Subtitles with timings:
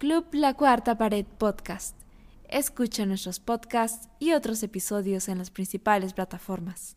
[0.00, 1.94] Club La Cuarta Pared Podcast.
[2.48, 6.96] Escucha nuestros podcasts y otros episodios en las principales plataformas.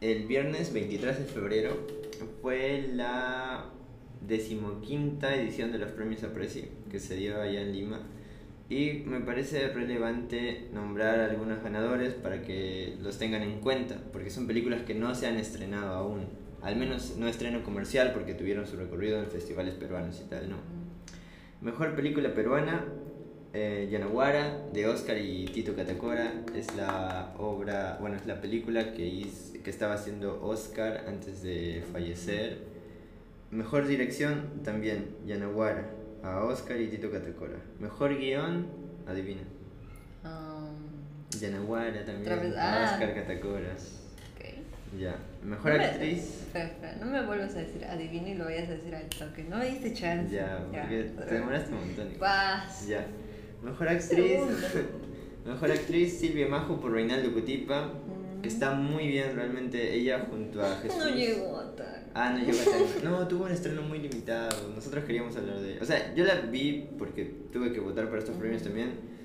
[0.00, 1.86] El viernes 23 de febrero
[2.42, 3.66] fue la
[4.26, 8.00] decimoquinta edición de los premios Apreci que se dio allá en Lima
[8.68, 14.48] y me parece relevante nombrar algunos ganadores para que los tengan en cuenta porque son
[14.48, 16.26] películas que no se han estrenado aún
[16.62, 20.77] al menos no estreno comercial porque tuvieron su recorrido en festivales peruanos y tal, ¿no?
[21.60, 22.84] Mejor película peruana,
[23.52, 26.32] eh, Yanaguara, de Oscar y Tito Catacora.
[26.54, 29.26] Es la obra, bueno, es la película que,
[29.64, 32.58] que estaba haciendo Oscar antes de fallecer.
[33.50, 35.90] Mejor dirección, también, Yanaguara,
[36.22, 37.58] a Oscar y Tito Catacora.
[37.80, 38.68] Mejor guion,
[39.06, 39.42] adivina.
[40.24, 42.90] Um, Yanaguara también, ah.
[42.92, 43.74] Oscar Catacora.
[44.96, 45.16] Ya.
[45.42, 46.46] Mejor actriz.
[46.54, 49.44] Espera, no me vuelvas a decir adivina y lo vayas a decir al toque.
[49.44, 50.34] No me diste chance.
[50.34, 52.08] Ya, porque te demoraste un montón.
[52.18, 52.86] Vas.
[52.86, 53.06] Ya.
[53.62, 54.40] Mejor actriz.
[55.46, 57.86] Mejor actriz Silvia Majo por Reinaldo Cutipa.
[57.86, 58.40] Mm.
[58.42, 59.94] Que está muy bien realmente.
[59.94, 60.98] Ella junto a Jesús.
[60.98, 62.06] No llegó tal.
[62.14, 63.04] Ah, no llegó a tal.
[63.04, 64.70] No, tuvo un estreno muy limitado.
[64.74, 65.82] Nosotros queríamos hablar de ella.
[65.82, 69.17] O sea, yo la vi porque tuve que votar para estos premios también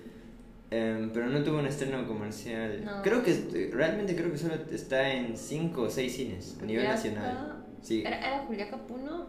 [0.74, 2.84] Em, pero no tuvo un estreno comercial.
[3.04, 7.64] Creo que realmente creo que solo está en 5 o 6 cines a nivel nacional.
[7.84, 8.02] Sí.
[8.02, 9.28] ¿Era, era Julia Capuno?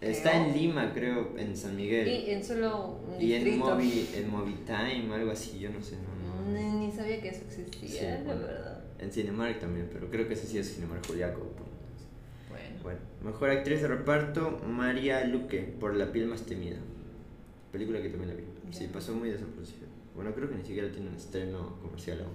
[0.00, 2.08] Está en Lima, creo, en San Miguel.
[2.08, 5.96] Y en solo un Y en Movi, en Movitime, algo así, yo no sé.
[5.96, 6.78] No, no.
[6.78, 8.84] Ni, sabía que eso existía, la verdad.
[8.98, 11.74] En Cinemark también, pero creo que ese sí es Cinemark Julia Capuno.
[12.48, 12.82] Bueno.
[12.82, 13.00] bueno.
[13.22, 16.78] Mejor actriz de reparto, María Luque, por La piel más temida.
[17.74, 18.44] Película que también la vi.
[18.70, 19.88] Sí, pasó muy desapercibida.
[20.14, 22.34] Bueno, creo que ni siquiera tiene un estreno comercial aún.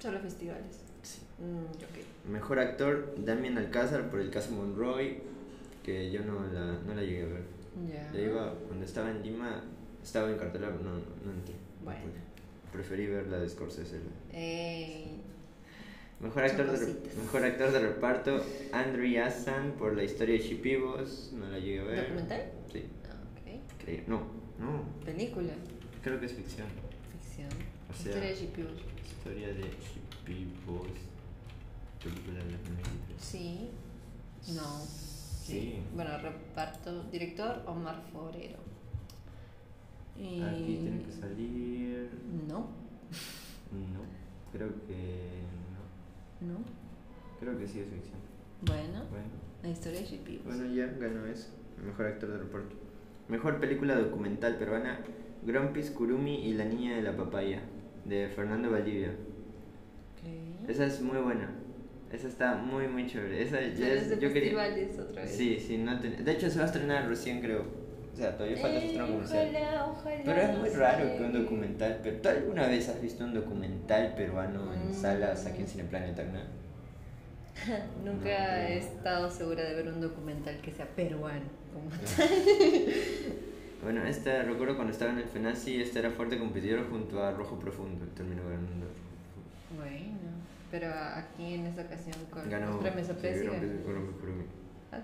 [0.00, 0.80] Solo festivales.
[1.02, 1.20] Sí.
[1.38, 5.18] Mm, Mejor actor, Damien Alcázar por el caso Monroy,
[5.84, 7.42] que yo no la, no la llegué a ver.
[7.86, 8.18] Ya.
[8.18, 9.62] iba, cuando estaba en Lima,
[10.02, 11.54] estaba en cartelera, no, no, entré.
[11.84, 12.00] Bueno.
[12.72, 14.00] Preferí ver la de Scorsese.
[16.18, 18.42] Mejor actor, de, mejor actor de reparto,
[18.72, 22.02] Andrew Yassan por la historia de Chipivos, no la llegué a ver.
[22.04, 22.42] ¿Documental?
[22.72, 22.84] Sí.
[23.04, 23.16] Ah,
[23.82, 24.04] okay.
[24.06, 25.04] No, no.
[25.04, 25.52] ¿Película?
[26.02, 26.66] Creo que es ficción.
[27.90, 28.68] Historia de GPU.
[29.04, 30.84] Historia de GPU.
[32.02, 32.58] Película de la
[33.18, 33.70] Sí.
[34.54, 34.80] No.
[34.80, 35.80] Sí.
[35.94, 37.04] Bueno, reparto.
[37.04, 38.58] Director Omar Forero.
[40.18, 40.40] Y...
[40.42, 42.10] Aquí tiene que salir.
[42.48, 42.58] No.
[43.72, 44.00] No.
[44.52, 45.30] Creo que
[46.40, 46.52] no.
[46.52, 46.58] ¿No?
[47.40, 48.20] Creo que sí es ficción.
[48.62, 49.04] Bueno.
[49.10, 49.46] Bueno.
[49.62, 50.44] La historia de GPU.
[50.44, 51.48] Bueno, ya ganó eso.
[51.84, 52.85] Mejor actor de reparto.
[53.28, 55.00] Mejor película documental peruana.
[55.42, 57.60] Grumpis, Kurumi y la niña de la papaya
[58.04, 59.12] de Fernando Valdivia.
[60.68, 61.50] Esa es muy buena.
[62.12, 63.42] Esa está muy, muy chévere.
[63.42, 64.52] Esa ya es, yo quería.
[64.52, 65.30] otra vez.
[65.30, 67.64] Sí, sí, no de hecho se va a estrenar recién, creo.
[68.12, 69.48] O sea, todavía falta eh, comercial.
[69.50, 70.22] Ojalá, ojalá.
[70.24, 72.00] Pero es muy raro que un documental.
[72.02, 74.94] Pero, ¿Tú alguna vez has visto un documental peruano en mm.
[74.94, 76.22] salas aquí en Cineplaneta?
[76.24, 76.40] ¿no?
[78.12, 81.90] Nunca he estado segura de ver un documental que sea peruano como
[83.82, 87.58] Bueno, esta, recuerdo cuando estaba en el FENACI, esta era fuerte competidor junto a Rojo
[87.58, 88.86] Profundo, terminó ganando.
[89.76, 90.18] Bueno,
[90.70, 93.12] pero aquí en esta ocasión con Ganó, los premios sí,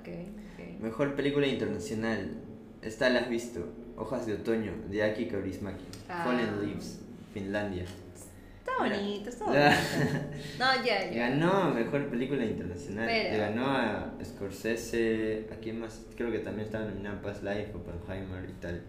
[0.01, 0.79] okay, okay.
[0.81, 2.31] Mejor película internacional.
[2.81, 3.65] Esta la has visto.
[3.97, 5.85] Hojas de otoño, de Aki Kaurismäki.
[6.09, 6.25] Ah.
[6.25, 7.01] Fallen Leaves,
[7.33, 7.85] Finlandia.
[8.73, 9.65] Está bonito, está bonito.
[10.59, 11.29] no, ya, ya.
[11.29, 13.07] Ganó mejor película internacional.
[13.07, 15.47] Le ganó a Scorsese.
[15.53, 16.01] ¿A quién más?
[16.17, 18.83] Creo que también estaba nominado Past Life, Oppenheimer y tal.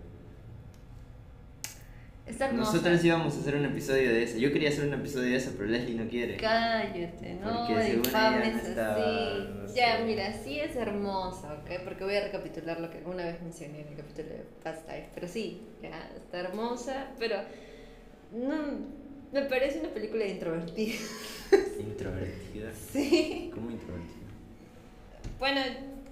[2.26, 4.38] Está Nosotros íbamos a hacer un episodio de eso.
[4.38, 6.38] Yo quería hacer un episodio de eso, pero Leslie no quiere.
[6.38, 9.76] Cállate, no, infames así.
[9.76, 11.82] ya, mira, sí es hermosa, ¿ok?
[11.84, 15.10] Porque voy a recapitular lo que una vez mencioné en el capítulo de Past Life.
[15.14, 17.36] Pero sí, ya, está hermosa, pero
[18.32, 19.03] no
[19.34, 20.94] me parece una película introvertida.
[21.80, 22.72] ¿Introvertida?
[22.92, 23.52] Sí.
[23.54, 24.14] ¿Cómo introvertida?
[25.40, 25.62] Bueno,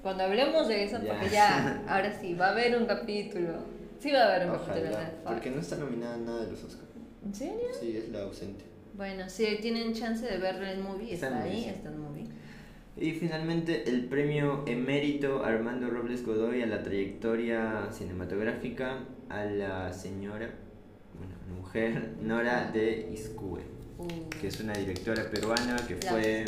[0.01, 3.53] cuando hablemos de eso, porque ya, ahora sí, va a haber un capítulo.
[3.99, 6.89] Sí va a haber un capítulo Porque no está nominada nada de los Oscars.
[7.23, 7.67] ¿En serio?
[7.79, 8.65] Sí, es la ausente.
[8.95, 12.25] Bueno, si tienen chance de verlo en movie, está, ahí, está en movie.
[12.97, 20.49] Y finalmente el premio emérito Armando Robles Godoy a la trayectoria cinematográfica a la señora
[21.51, 23.61] mujer, Nora de Iscue,
[23.97, 24.29] uh.
[24.39, 26.45] que es una directora peruana que fue,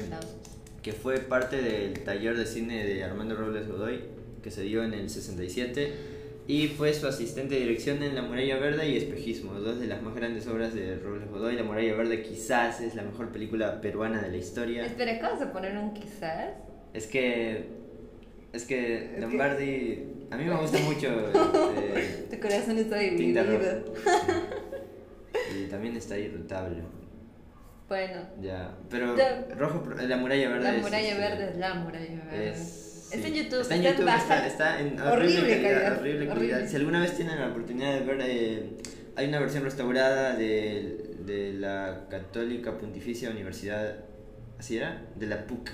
[0.82, 4.02] que fue parte del taller de cine de Armando Robles Godoy,
[4.42, 5.94] que se dio en el 67,
[6.46, 10.02] y fue su asistente de dirección en La Muralla Verde y Espejismo, dos de las
[10.02, 11.56] más grandes obras de Robles Godoy.
[11.56, 14.86] La Muralla Verde quizás es la mejor película peruana de la historia.
[14.86, 16.50] Espera, ¿acabas de poner un quizás?
[16.94, 17.84] Es que...
[18.52, 20.04] Es que Lombardi...
[20.32, 21.08] A mí me gusta mucho...
[22.34, 23.44] Eh, corazón está dividido.
[25.54, 26.82] y también está irritable.
[27.88, 28.22] Bueno.
[28.42, 29.16] Ya, pero
[29.58, 30.72] rojo, la muralla verde.
[30.72, 32.50] La muralla es, verde es la muralla verde.
[32.50, 33.62] Es, está en YouTube.
[33.62, 34.08] Está en YouTube,
[34.48, 36.68] está, en horrible, calidad, horrible calidad.
[36.68, 38.78] Si alguna vez tienen la oportunidad de ver, eh,
[39.16, 43.98] hay una versión restaurada de, de la Católica Pontificia Universidad,
[44.58, 45.06] ¿así era?
[45.16, 45.70] De la PUC.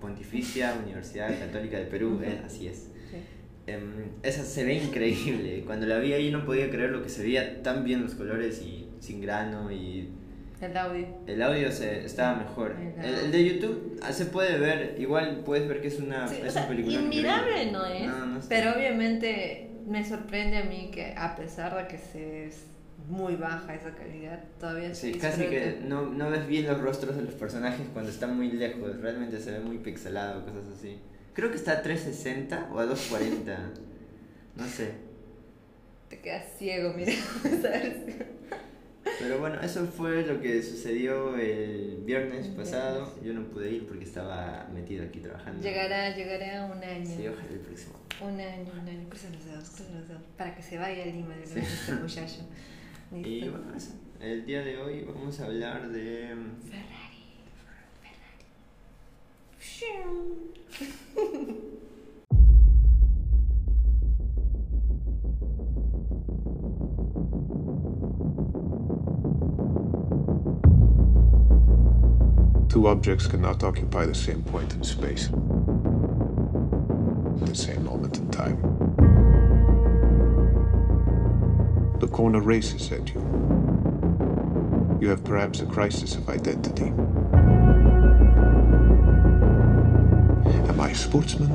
[0.00, 2.88] Pontificia Universidad Católica de Perú, eh, así es.
[3.66, 5.62] Em, esa se ve increíble.
[5.64, 8.60] Cuando la vi ahí no podía creer lo que se veía tan bien los colores
[8.60, 10.08] y sin grano y...
[10.60, 11.06] El audio.
[11.26, 12.76] El audio se, estaba mejor.
[13.02, 17.00] El, de YouTube ah, se puede ver, igual puedes ver que es una, es película.
[17.00, 22.46] Inmirable no es, pero obviamente me sorprende a mí que a pesar de que se
[22.46, 22.62] es
[23.08, 27.22] muy baja esa calidad, todavía Sí, casi que no, no ves bien los rostros de
[27.22, 31.00] los personajes cuando están muy lejos, realmente se ve muy pixelado, cosas así.
[31.34, 33.58] Creo que está a 360 o a 240.
[34.54, 34.92] No sé.
[36.10, 37.14] Te quedas ciego, mira.
[39.04, 43.14] Pero bueno, eso fue lo que sucedió el viernes pasado.
[43.22, 45.62] Yo no pude ir porque estaba metido aquí trabajando.
[45.62, 47.06] Llegará, llegará un año.
[47.06, 47.94] Sí, ojalá el próximo.
[48.20, 49.08] Un año, un año.
[49.08, 50.22] Cruza los dedos, cruza los dedos.
[50.36, 52.46] Para que se vaya a Lima de este muchacho.
[53.12, 53.92] Y bueno, eso.
[54.20, 56.28] El día de hoy vamos a hablar de.
[56.70, 57.12] Ferrari.
[72.72, 75.28] Two objects cannot occupy the same point in space
[77.52, 78.56] the same moment in time.
[82.00, 83.20] The corner races at you.
[85.02, 86.86] You have perhaps a crisis of identity.
[90.70, 91.52] Am I a sportsman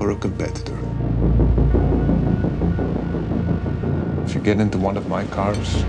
[0.00, 0.78] or a competitor.
[4.26, 5.84] If you get into one of my cars,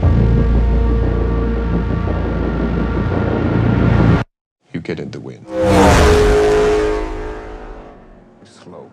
[4.90, 5.46] get in the wind.
[8.44, 8.90] Slow.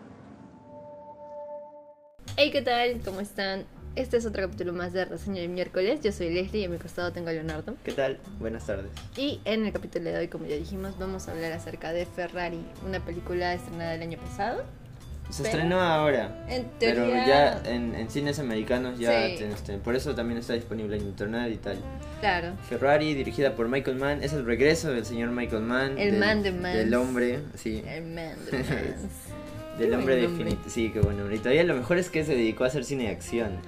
[2.37, 3.01] Hey, ¿qué tal?
[3.03, 3.65] ¿Cómo están?
[3.95, 6.01] Este es otro capítulo más de Reseña de miércoles.
[6.03, 7.77] Yo soy Leslie y a mi costado tengo a Leonardo.
[7.83, 8.19] ¿Qué tal?
[8.39, 8.91] Buenas tardes.
[9.17, 12.63] Y en el capítulo de hoy, como ya dijimos, vamos a hablar acerca de Ferrari,
[12.87, 14.65] una película estrenada el año pasado.
[15.31, 16.45] Se estrenó ahora.
[16.49, 17.05] En teoría...
[17.05, 21.57] Pero ya en, cines americanos ya este, por eso también está disponible en internet y
[21.57, 21.79] tal.
[22.21, 22.53] Claro.
[22.69, 25.99] Ferrari, dirigida por Michael Mann, es el regreso del señor Michael Mann.
[25.99, 26.77] El man de man.
[26.77, 27.83] Del hombre, sí.
[27.87, 29.79] El man de man.
[29.79, 30.63] del hombre definitivo.
[30.69, 31.31] Sí, qué bueno.
[31.33, 33.59] Y todavía lo mejor es que se dedicó a hacer cine de acción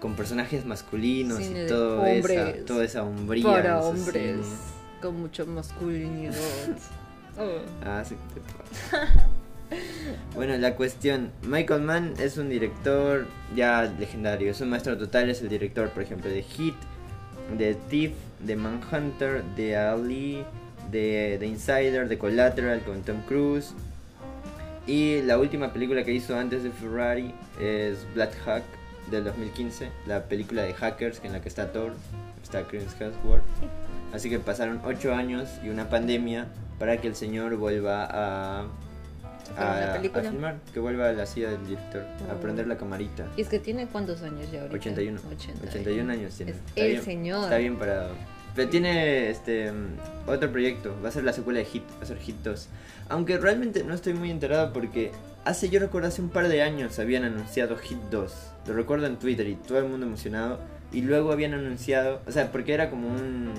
[0.00, 3.44] con personajes masculinos y todo esa, toda esa hombría.
[3.44, 4.46] Para hombres,
[5.00, 6.34] con mucho masculinidad.
[7.38, 7.60] oh.
[7.84, 8.14] Ah, sí.
[10.34, 15.42] bueno, la cuestión, Michael Mann es un director ya legendario, es un maestro total, es
[15.42, 16.74] el director, por ejemplo, de Hit,
[17.56, 20.44] de Thief, de Manhunter, de Ali,
[20.90, 23.74] de The Insider, de Collateral con Tom Cruise.
[24.86, 28.64] Y la última película que hizo antes de Ferrari es Black Hawk,
[29.10, 31.92] del 2015, la película de Hackers en la que está Thor,
[32.42, 33.42] está Chris Hemsworth.
[34.12, 36.46] Así que pasaron 8 años y una pandemia
[36.78, 38.66] para que el señor vuelva a
[39.56, 42.40] a, filmar, que vuelva a la silla del director, a oh.
[42.40, 43.26] prender la camarita.
[43.36, 44.76] Y es que tiene cuántos años ya ahorita?
[44.76, 45.20] 81.
[45.68, 46.54] 81, años tiene.
[46.76, 47.44] el señor.
[47.44, 48.14] Está bien parado.
[48.54, 49.72] Pero tiene este
[50.26, 52.68] otro proyecto, va a ser la secuela de Hit, va a ser Hit 2.
[53.08, 55.10] Aunque realmente no estoy muy enterado porque
[55.44, 58.32] hace, yo recuerdo hace un par de años habían anunciado Hit 2.
[58.68, 60.60] Lo recuerdo en Twitter y todo el mundo emocionado.
[60.92, 63.52] Y luego habían anunciado, o sea, porque era como un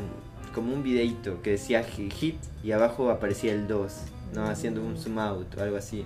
[0.54, 3.94] como un videito que decía Hit y abajo aparecía el 2,
[4.34, 4.46] ¿no?
[4.46, 6.06] Haciendo un zoom out o algo así.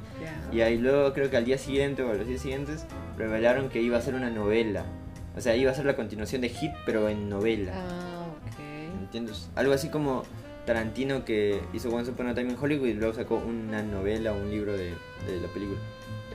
[0.52, 2.86] Y ahí luego creo que al día siguiente o a los días siguientes
[3.18, 4.86] revelaron que iba a ser una novela.
[5.36, 7.72] O sea, iba a ser la continuación de Hit, pero en novela.
[7.76, 9.02] Ah, ok.
[9.02, 9.50] ¿Entiendes?
[9.56, 10.24] Algo así como
[10.66, 14.38] Tarantino que hizo Once Upon a Time in Hollywood y luego sacó una novela o
[14.38, 14.94] un libro de,
[15.26, 15.80] de la película.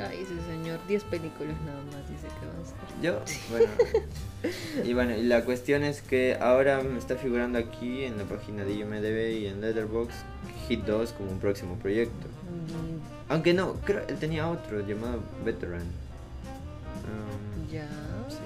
[0.00, 2.76] Ay, ese señor, 10 películas nada más dice que va a hacer.
[3.00, 4.88] Yo, bueno.
[4.88, 8.72] y bueno, la cuestión es que ahora me está figurando aquí en la página de
[8.72, 10.16] IMDb y en Letterboxd
[10.68, 12.26] Hit 2 como un próximo proyecto.
[13.28, 15.82] Aunque no, creo él tenía otro llamado Veteran.
[17.04, 17.88] Um, ya.
[18.28, 18.36] Sí.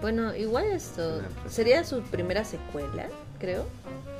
[0.00, 3.08] Bueno, igual esto sería su primera secuela,
[3.38, 3.66] creo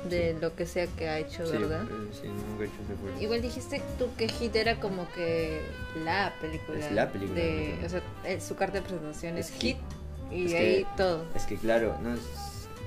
[0.09, 1.85] de lo que sea que ha hecho, ¿verdad?
[2.13, 5.61] Sí, nunca he hecho Igual dijiste tú que Hit era como que
[6.03, 6.79] la película.
[6.79, 7.39] Es la película.
[7.39, 9.77] De, o sea, eh, su carta de presentación es, Hit,
[10.31, 11.25] y ahí todo.
[11.35, 12.21] Es que claro, no es,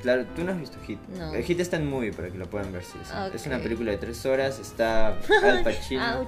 [0.03, 0.99] Claro, tú no has visto Hit.
[1.17, 1.35] No.
[1.35, 2.83] El Hit está en movie para que lo puedan ver.
[2.83, 2.99] Sí,
[3.35, 4.59] es, una película de tres horas.
[4.59, 5.09] Está
[5.43, 6.27] Al Pacino.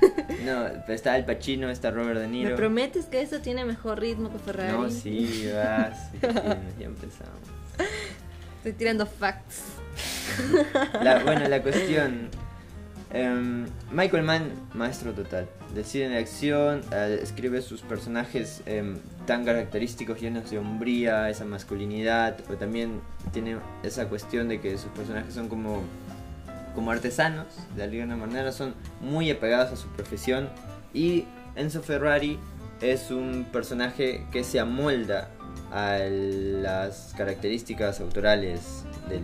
[0.44, 2.50] no, está el Pacino, está Robert De Niro.
[2.50, 4.72] ¿Me prometes que eso tiene mejor ritmo que Ferrari?
[4.72, 6.12] No, sí, vas.
[6.22, 7.40] ya empezamos.
[8.58, 9.62] Estoy tirando facts.
[11.24, 12.30] bueno, la cuestión.
[13.10, 15.48] Em, Michael Mann, maestro total.
[15.74, 21.44] Del cine de acción, eh, escribe sus personajes em, tan característicos, llenos de hombría, esa
[21.44, 23.00] masculinidad, pero también
[23.32, 25.82] tiene esa cuestión de que sus personajes son como,
[26.74, 27.46] como artesanos,
[27.76, 30.50] de alguna manera, son muy apegados a su profesión.
[30.92, 31.24] Y
[31.56, 32.38] Enzo Ferrari
[32.82, 35.30] es un personaje que se amolda
[35.72, 39.22] a las características autorales del,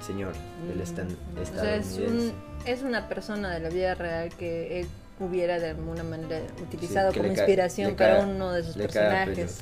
[0.00, 0.32] señor,
[0.68, 1.42] del mm.
[1.42, 2.32] estadounidense.
[2.66, 4.88] Es, una persona de la vida real que él
[5.20, 9.60] hubiera de alguna manera utilizado como inspiración para uno de sus personajes.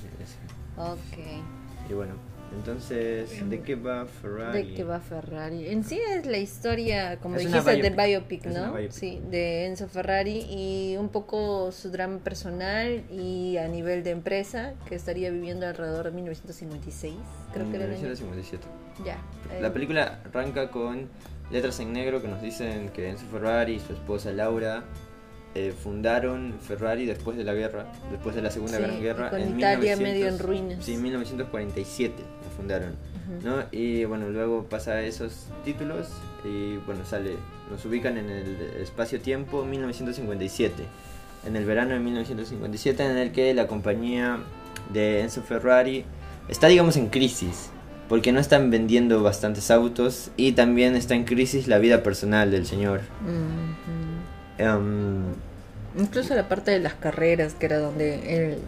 [0.77, 1.89] ok.
[1.89, 2.15] Y bueno,
[2.57, 4.63] entonces, ¿de qué va Ferrari?
[4.63, 5.69] ¿De qué va Ferrari?
[5.69, 8.75] En sí es la historia, como dijiste, del biopic, ¿no?
[8.91, 14.75] Sí, de Enzo Ferrari y un poco su drama personal y a nivel de empresa
[14.89, 17.15] que estaría viviendo alrededor de 1956,
[17.53, 18.65] creo que era 1957.
[19.05, 19.19] Ya.
[19.61, 21.09] La película arranca con
[21.51, 24.85] letras en negro que nos dicen que Enzo Ferrari y su esposa Laura
[25.55, 29.31] eh, fundaron Ferrari después de la guerra, después de la Segunda Gran Guerra.
[29.31, 30.85] Con en Italia medio en ruinas.
[30.85, 32.97] Sí, en 1947 lo fundaron.
[33.43, 33.63] ¿no?
[33.71, 36.09] Y bueno, luego pasa esos títulos
[36.45, 37.37] y bueno, sale,
[37.71, 40.75] nos ubican en el espacio-tiempo 1957.
[41.47, 44.41] En el verano de 1957 en el que la compañía
[44.93, 46.05] de Enzo Ferrari
[46.49, 47.71] está digamos en crisis
[48.09, 52.67] porque no están vendiendo bastantes autos y también está en crisis la vida personal del
[52.67, 53.01] señor.
[54.59, 55.35] Em,
[55.97, 58.59] Incluso la parte de las carreras, que era donde él,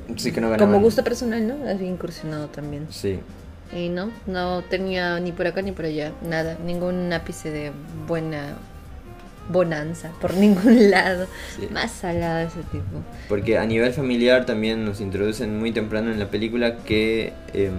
[0.58, 1.68] como gusto personal, ¿no?
[1.68, 2.86] Había incursionado también.
[2.90, 3.18] Sí.
[3.76, 7.72] Y no, no tenía ni por acá ni por allá, nada, ningún ápice de
[8.06, 8.54] buena
[9.48, 11.26] bonanza por ningún lado.
[11.72, 13.02] Más salada ese tipo.
[13.28, 17.74] Porque a nivel familiar también nos introducen muy temprano en la película que em,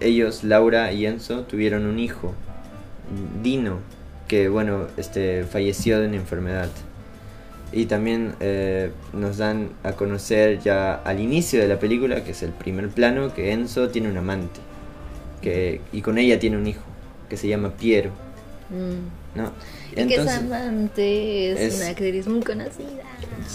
[0.00, 2.34] ellos, Laura y Enzo, tuvieron un hijo,
[3.42, 3.78] Dino,
[4.28, 6.68] que bueno, este falleció de una enfermedad.
[7.72, 12.42] Y también eh, nos dan a conocer ya al inicio de la película, que es
[12.42, 14.60] el primer plano, que Enzo tiene un amante.
[15.42, 16.84] Que, y con ella tiene un hijo,
[17.28, 18.10] que se llama Piero.
[18.70, 19.36] Mm.
[19.36, 19.52] ¿no?
[19.92, 23.04] y que esa amante es, una actriz muy conocida.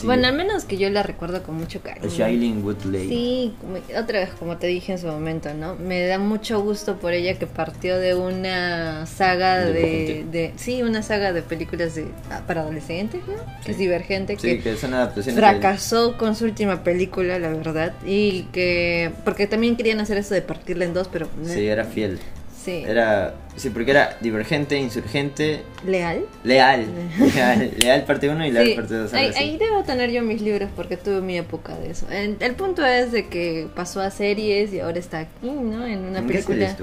[0.03, 2.07] Bueno, al menos que yo la recuerdo con mucho cariño.
[2.09, 3.09] Shailene Woodley.
[3.09, 3.53] Sí,
[3.99, 5.75] otra vez, como te dije en su momento, ¿no?
[5.75, 11.03] Me da mucho gusto por ella que partió de una saga de, de, sí, una
[11.03, 13.33] saga de películas de ah, para adolescentes, ¿no?
[13.65, 18.43] Que es divergente, sí, que, son adaptaciones fracasó con su última película, la verdad, y
[18.53, 22.19] que porque también querían hacer eso de partirla en dos, pero sí, era fiel.
[22.63, 22.83] Sí.
[22.85, 23.33] Era.
[23.55, 25.63] Sí, porque era divergente, insurgente.
[25.85, 26.25] ¿Leal?
[26.43, 26.85] Leal.
[27.79, 29.13] leal, parte 1 y leal parte 2.
[29.13, 32.07] Ahí, debo tener yo mis libros porque tuve mi época de eso.
[32.09, 35.85] El, punto es de que pasó a series y ahora está aquí, ¿no?
[35.85, 36.75] En una película.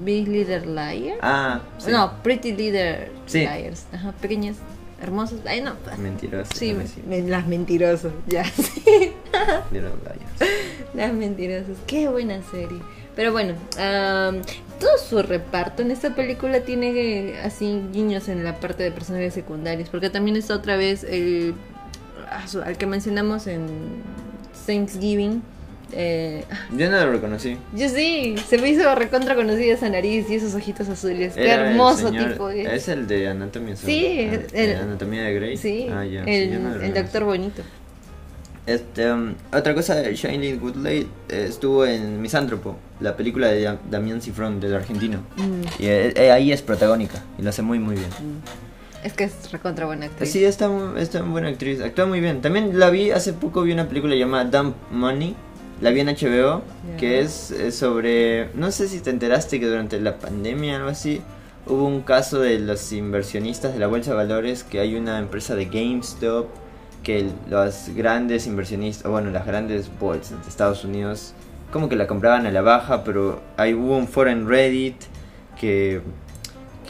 [0.00, 1.18] Big Leader Liar.
[1.22, 1.90] Ah, sí.
[1.90, 3.86] No, Pretty Leader Liars.
[3.92, 4.56] Ajá, pequeñas,
[5.00, 5.40] hermosas.
[5.46, 5.74] Ay, no.
[5.96, 6.56] Mentirosas.
[6.56, 6.76] Sí,
[7.08, 8.44] las mentirosas, ya.
[8.54, 9.12] Sí.
[9.72, 9.92] Liars.
[10.94, 11.78] Las mentirosas.
[11.86, 12.80] Qué buena serie.
[13.16, 13.54] Pero bueno,
[14.78, 19.88] todo su reparto en esta película tiene así guiños en la parte de personajes secundarios,
[19.88, 21.54] porque también está otra vez el
[22.30, 23.66] ah, al que mencionamos en
[24.66, 25.42] Thanksgiving.
[25.92, 26.44] Eh,
[26.76, 27.56] yo no lo reconocí.
[27.72, 31.34] Yo sí, se me hizo recontra conocida esa nariz y esos ojitos azules.
[31.34, 32.50] Qué hermoso tipo.
[32.50, 35.56] Es el de Anatomía Sí, ah, el, Anatomía de Grey.
[35.56, 37.62] Sí, ah, el doctor bonito.
[38.66, 44.58] Este, um, otra cosa, Shailene Woodley eh, estuvo en Misántropo, la película de Damián Cifrón,
[44.58, 45.18] del argentino.
[45.36, 45.82] Mm.
[45.82, 48.08] Y eh, eh, ahí es protagónica y lo hace muy, muy bien.
[48.08, 49.06] Mm.
[49.06, 50.32] Es que es recontra buena actriz.
[50.32, 50.68] Sí, está,
[50.98, 52.40] está buena actriz, actúa muy bien.
[52.40, 55.36] También la vi, hace poco vi una película llamada Dump Money,
[55.80, 56.62] la vi en HBO,
[56.98, 61.20] que es, sobre, no sé si te enteraste que durante la pandemia o algo así,
[61.66, 65.54] hubo un caso de los inversionistas de la Bolsa de Valores, que hay una empresa
[65.54, 66.48] de GameStop
[67.06, 71.34] que los grandes inversionistas, bueno, las grandes bolsas de Estados Unidos,
[71.70, 74.96] como que la compraban a la baja, pero ahí hubo un foro en Reddit
[75.56, 76.00] que,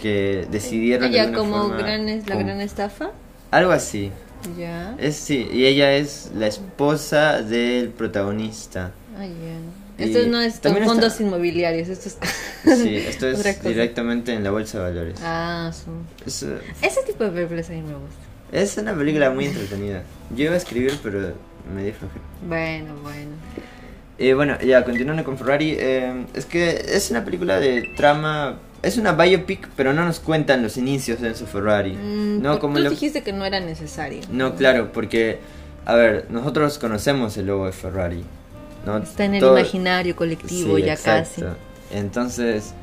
[0.00, 1.10] que decidieron...
[1.10, 3.10] ¿Ella como gran, la gran estafa?
[3.50, 4.10] Algo así.
[4.58, 4.94] Ya.
[4.96, 8.92] Es, sí, y ella es la esposa del protagonista.
[9.18, 10.02] Ah, ya.
[10.02, 12.16] Esto no es con fondos inmobiliarios, esto es...
[12.78, 15.18] sí, esto es directamente en la bolsa de valores.
[15.22, 16.46] Ah, sí.
[16.80, 18.25] Ese tipo de películas a mí me gusta.
[18.52, 20.02] Es una película muy entretenida.
[20.34, 21.34] Yo iba a escribir, pero
[21.74, 22.24] me di flojera.
[22.46, 23.30] Bueno, bueno.
[24.18, 25.76] Eh, bueno, ya, continuando con Ferrari.
[25.78, 30.62] Eh, es que es una película de trama es una biopic, pero no nos cuentan
[30.62, 31.92] los inicios de Enzo Ferrari.
[31.92, 34.20] Mm, no, como tú dijiste que no era necesario.
[34.30, 35.38] No, claro, porque,
[35.84, 38.24] a ver, nosotros conocemos el logo de Ferrari.
[38.84, 38.98] ¿no?
[38.98, 41.42] Está en el imaginario colectivo ya casi.
[41.90, 42.74] Entonces,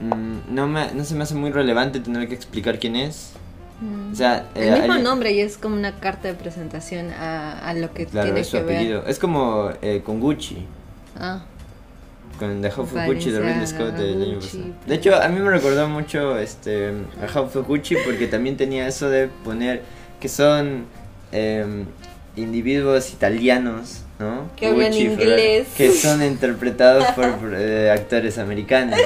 [0.00, 3.32] mm, no, me, no se me hace muy relevante tener que explicar quién es.
[3.80, 4.12] Mm.
[4.12, 7.92] O sea, el eh, mismo nombre y es como una carta de presentación a, lo
[7.92, 9.04] que tiene es su apellido.
[9.06, 10.64] Es como eh, con Gucci.
[11.18, 11.44] Ah.
[12.38, 14.64] Con The House of Gucci de Ridley Scott del año pasado.
[14.86, 16.92] De hecho, a mí me recordó mucho este,
[17.22, 19.82] a House of Gucci porque también tenía eso de poner
[20.20, 20.84] que son
[21.32, 21.86] em,
[22.36, 24.50] individuos italianos, ¿no?
[24.56, 25.68] Que hablan inglés.
[25.76, 28.98] Que son interpretados por eh, actores americanos.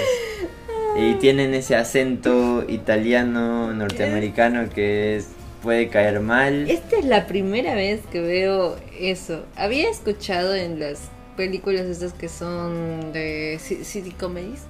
[0.97, 5.29] Y tienen ese acento italiano, norteamericano que es,
[5.63, 6.69] puede caer mal.
[6.69, 9.45] Esta es la primera vez que veo eso.
[9.57, 14.67] Había escuchado en las películas estas que son de city comedies,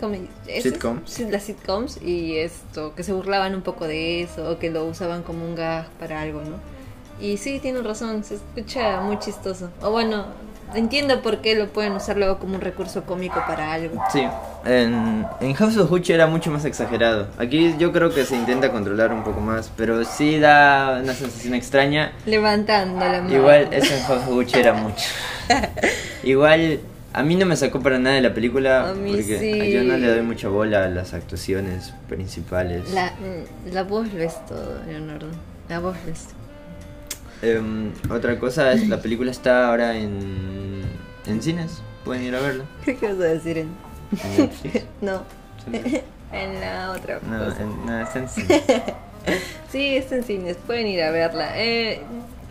[0.63, 1.19] sitcoms.
[1.19, 5.23] las sitcoms y esto, que se burlaban un poco de eso o que lo usaban
[5.23, 6.61] como un gag para algo, ¿no?
[7.21, 9.71] Y sí, tienen razón, se escucha muy chistoso.
[9.83, 10.27] O bueno,
[10.75, 14.03] entiendo por qué lo pueden usar luego como un recurso cómico para algo.
[14.13, 14.27] Sí,
[14.65, 17.29] en, en House of Gucci era mucho más exagerado.
[17.39, 21.55] Aquí yo creo que se intenta controlar un poco más, pero sí da una sensación
[21.55, 22.13] extraña.
[22.27, 23.35] Levantando la mano.
[23.35, 25.05] Igual eso en House of Gucci era mucho.
[26.23, 26.81] Igual
[27.13, 30.23] a mí no me sacó para nada de la película porque yo no le doy
[30.23, 32.93] mucha bola a las actuaciones principales.
[32.93, 33.13] La,
[33.73, 35.29] la voz lo es todo, Leonardo.
[35.69, 36.29] La voz lo es
[37.43, 40.83] em, otra cosa es, la película está ahora en,
[41.27, 41.83] en cines.
[42.05, 42.65] Pueden ir a verla.
[42.85, 43.69] ¿Qué vas a decir en?
[45.01, 45.23] no.
[46.33, 47.21] en la otra.
[47.23, 48.63] No, no, está en cines.
[49.71, 50.57] sí, está en cines.
[50.67, 51.53] Pueden ir a verla.
[51.57, 52.03] Eh,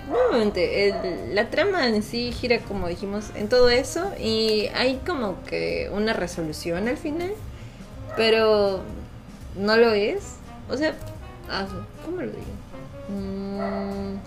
[0.10, 0.94] nuevamente,
[1.32, 6.14] la trama en sí gira, como dijimos, en todo eso y hay como que una
[6.14, 7.32] resolución al final,
[8.16, 8.82] pero
[9.56, 10.36] no lo es.
[10.70, 10.94] O sea,
[11.50, 11.66] ah,
[12.06, 12.44] ¿cómo lo digo?
[13.10, 14.18] Mm,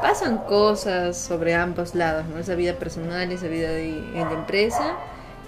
[0.00, 2.38] pasan cosas sobre ambos lados, ¿no?
[2.38, 4.96] Esa vida personal, esa vida de, en la empresa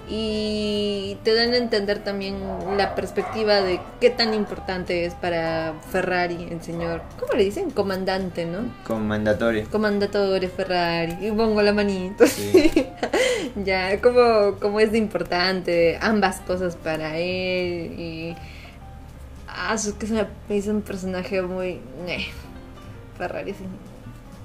[0.09, 2.35] y te dan a entender también
[2.75, 7.71] la perspectiva de qué tan importante es para Ferrari el señor, ¿cómo le dicen?
[7.71, 8.65] Comandante, ¿no?
[8.85, 9.63] Comandatore.
[9.63, 11.25] Comandatore Ferrari.
[11.25, 12.25] Y pongo la manito.
[13.63, 17.97] ya, como, como es de importante ambas cosas para él.
[17.97, 18.35] Y.
[19.47, 21.79] Ah, es que hizo un personaje muy.
[22.07, 22.25] Eh,
[23.17, 23.63] Ferrari, sí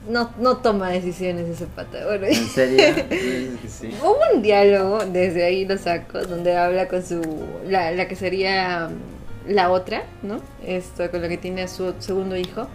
[0.08, 2.04] no, no toma decisiones ese pata.
[2.06, 2.84] Bueno, ¿En serio?
[4.02, 7.20] Hubo un diálogo, desde ahí lo saco, donde habla con su.
[7.66, 8.90] La, la que sería
[9.46, 10.40] la otra, ¿no?
[10.64, 12.66] Esto, con la que tiene a su segundo hijo,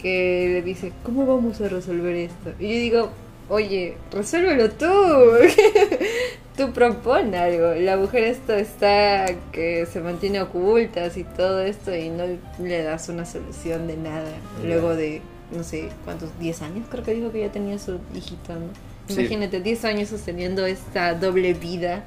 [0.00, 2.52] que le dice: ¿Cómo vamos a resolver esto?
[2.58, 3.10] Y yo digo:
[3.48, 4.86] Oye, resuélvelo tú.
[6.56, 7.74] tú propon algo.
[7.74, 12.24] La mujer esto está que se mantiene oculta y todo esto y no
[12.58, 14.30] le das una solución de nada.
[14.64, 15.20] Luego de
[15.50, 18.66] no sé cuántos, 10 años creo que dijo que ya tenía su hijito, ¿no?
[19.08, 22.02] Imagínate, 10 años sosteniendo esta doble vida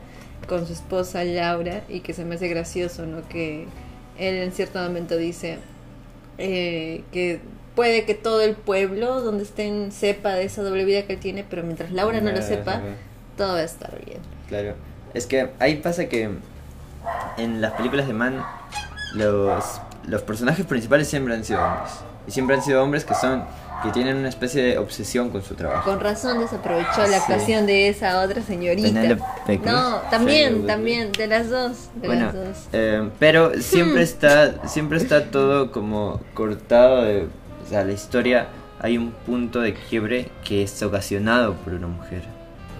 [0.47, 3.27] con su esposa Laura y que se me hace gracioso, ¿no?
[3.29, 3.65] Que
[4.17, 5.59] él en cierto momento dice
[6.37, 7.39] eh, que
[7.75, 11.45] puede que todo el pueblo donde estén sepa de esa doble vida que él tiene,
[11.49, 12.81] pero mientras Laura no lo sepa,
[13.37, 14.19] todo va a estar bien.
[14.49, 14.75] Claro,
[15.13, 16.29] es que ahí pasa que
[17.37, 18.43] en las películas de Man
[19.13, 23.43] los, los personajes principales siempre han sido hombres y siempre han sido hombres que son
[23.81, 25.89] que tienen una especie de obsesión con su trabajo.
[25.89, 29.17] Con razón desaprovechó la actuación de esa otra señorita.
[29.65, 31.89] No, también, también, de las dos.
[31.95, 32.57] De las dos.
[32.71, 34.03] Eh, pero siempre hmm.
[34.03, 37.29] está, siempre está todo como cortado de,
[37.65, 42.21] o sea, la historia hay un punto de quiebre que es ocasionado por una mujer.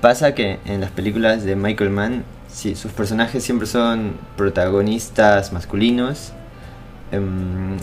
[0.02, 6.34] Pasa que en las películas de Michael Mann, sí, sus personajes siempre son protagonistas masculinos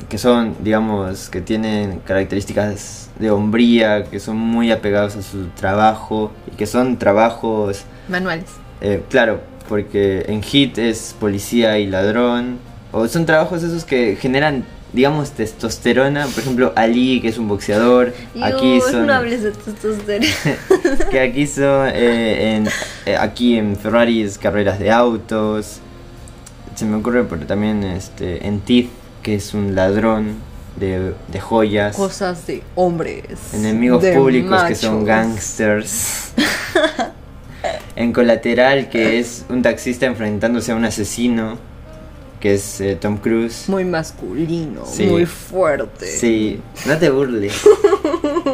[0.09, 6.31] que son, digamos, que tienen características de hombría, que son muy apegados a su trabajo
[6.53, 8.47] y que son trabajos manuales.
[8.81, 12.59] Eh, claro, porque en Hit es policía y ladrón,
[12.93, 16.27] o son trabajos esos que generan, digamos, testosterona.
[16.27, 19.07] Por ejemplo, Ali, que es un boxeador, aquí son.
[19.07, 20.27] No hables de testosterona.
[21.11, 22.69] que aquí son, eh, en,
[23.07, 25.81] eh, aquí en Ferrari es carreras de autos.
[26.77, 28.89] Se me ocurre porque también este, en Tiff
[29.27, 30.37] que es un ladrón
[30.77, 31.97] de, joyas.
[31.97, 33.25] Cosas de hombres.
[33.53, 36.33] Enemigos públicos que son gangsters.
[37.97, 41.59] en Colateral, que es un taxista enfrentándose a un asesino,
[42.39, 43.69] que es eh, Tom Cruise.
[43.69, 46.07] Muy masculino, muy fuerte.
[46.07, 47.61] Sí, no te burles.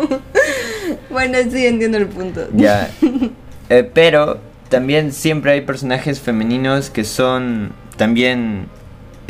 [1.11, 2.49] bueno, sí, entiendo el punto.
[2.55, 2.91] Ya.
[3.69, 8.69] Eh, pero también siempre hay personajes femeninos que son también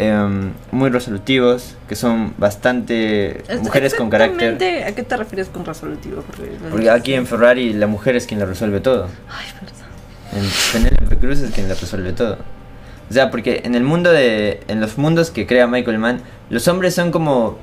[0.09, 4.55] em, muy resolutivos, que son bastante mujeres con carácter.
[4.85, 6.25] ¿A qué te refieres con resolutivo?
[6.71, 9.09] Porque, aquí en Ferrari la mujer es quien la resuelve todo.
[9.29, 9.47] Ay.
[10.33, 12.39] En Penelope Cruz es quien la resuelve todo.
[13.11, 14.61] O sea, porque en el mundo de.
[14.69, 17.59] En los mundos que crea Michael Mann, los hombres son como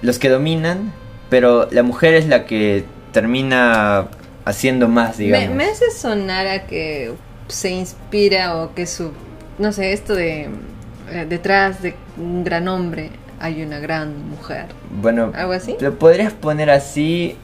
[0.00, 0.92] los que dominan,
[1.28, 4.08] pero la mujer es la que termina
[4.46, 5.50] haciendo más, digamos.
[5.50, 7.12] Me, me hace sonar a que
[7.48, 9.12] se inspira o que su.
[9.58, 10.48] No sé, esto de.
[11.12, 14.66] Eh, detrás de un gran hombre hay una gran mujer.
[14.90, 15.76] Bueno, ¿algo así?
[15.80, 17.36] Lo podrías poner así.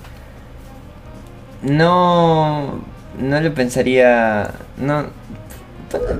[1.63, 2.81] No.
[3.21, 4.53] No lo pensaría.
[4.79, 5.07] No.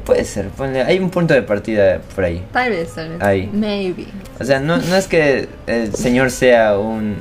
[0.05, 2.43] Puede ser, ponle, hay un punto de partida por ahí.
[2.53, 3.23] Tal vez, tal vez.
[3.23, 3.51] Ahí.
[3.53, 4.07] Maybe.
[4.41, 7.17] O sea, no, no es que el señor sea un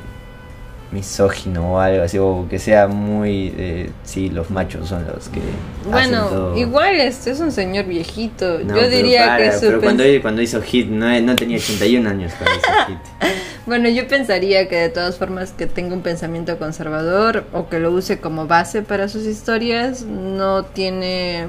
[0.90, 5.40] misógino o algo así, o que sea muy, eh, sí, los machos son los que...
[5.84, 8.60] Bueno, igual este es un señor viejito.
[8.60, 12.58] Yo diría que su Pero cuando, cuando hizo Hit, no, no tenía 81 años cuando
[12.58, 13.32] hizo Hit.
[13.66, 17.92] bueno, yo pensaría que de todas formas que tenga un pensamiento conservador o que lo
[17.92, 21.48] use como base para sus historias, no tiene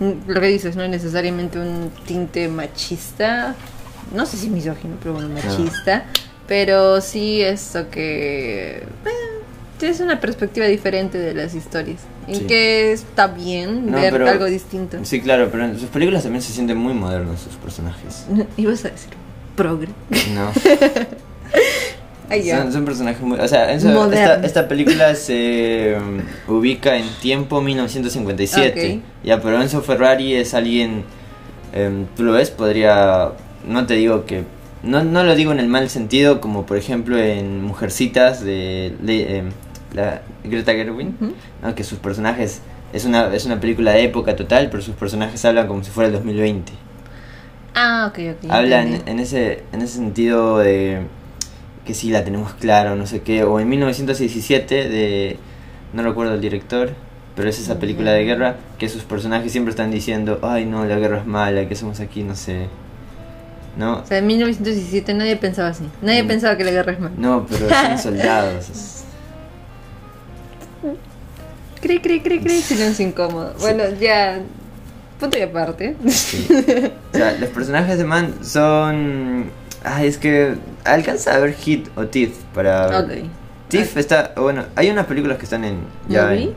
[0.00, 3.54] lo que dices, no es necesariamente un tinte machista,
[4.14, 6.06] no sé si misógino, pero bueno, machista,
[6.50, 13.28] pero sí esto que eh, es una perspectiva diferente de las historias, en que está
[13.28, 14.98] bien ver algo distinto.
[15.04, 18.26] Sí, claro, pero en sus películas también se sienten muy modernos sus personajes.
[18.56, 19.10] Ibas a decir
[19.54, 19.90] progre.
[20.34, 20.50] No.
[22.72, 23.38] Son, personajes muy...
[23.38, 26.20] O sea, esta, esta, película se um,
[26.56, 29.00] ubica en tiempo 1957.
[29.22, 31.04] Ya, pero Enzo Ferrari es alguien...
[31.76, 32.50] Um, ¿Tú lo ves?
[32.50, 33.30] Podría...
[33.68, 34.42] No te digo que...
[34.82, 39.50] No, no lo digo en el mal sentido, como por ejemplo en Mujercitas de, em,
[39.92, 41.16] la Greta Gerwin,
[41.74, 42.62] que sus personajes...
[42.92, 46.08] Es una, es una película de época total, pero sus personajes hablan como si fuera
[46.08, 46.72] el 2020.
[47.74, 48.50] Ah, ok, ok.
[48.50, 51.02] Hablan en ese, en ese sentido de
[51.84, 55.38] que sí la tenemos claro, no sé qué, o en 1917 de,
[55.92, 56.90] no recuerdo el director,
[57.36, 60.98] pero es esa película de guerra que sus personajes siempre están diciendo, ay no, la
[60.98, 62.66] guerra es mala, que somos aquí, no sé.
[63.80, 64.00] ¿No?
[64.00, 66.26] O sea, en 1917 nadie pensaba así, nadie mm.
[66.28, 67.14] pensaba que la guerra es mala.
[67.16, 68.66] No, pero son soldados.
[71.80, 73.54] Cri, cri, cri, cri, silencio incómodo.
[73.58, 74.40] Bueno, ya,
[75.18, 75.96] punto y aparte.
[77.12, 79.50] O sea, los personajes de Man son
[79.82, 83.00] Ay, es que alcanza a ver Hit o Teeth para.
[83.00, 83.10] Ok.
[83.68, 84.34] Teeth está.
[84.36, 85.80] Bueno, hay unas películas que están en.
[86.08, 86.54] Ya en,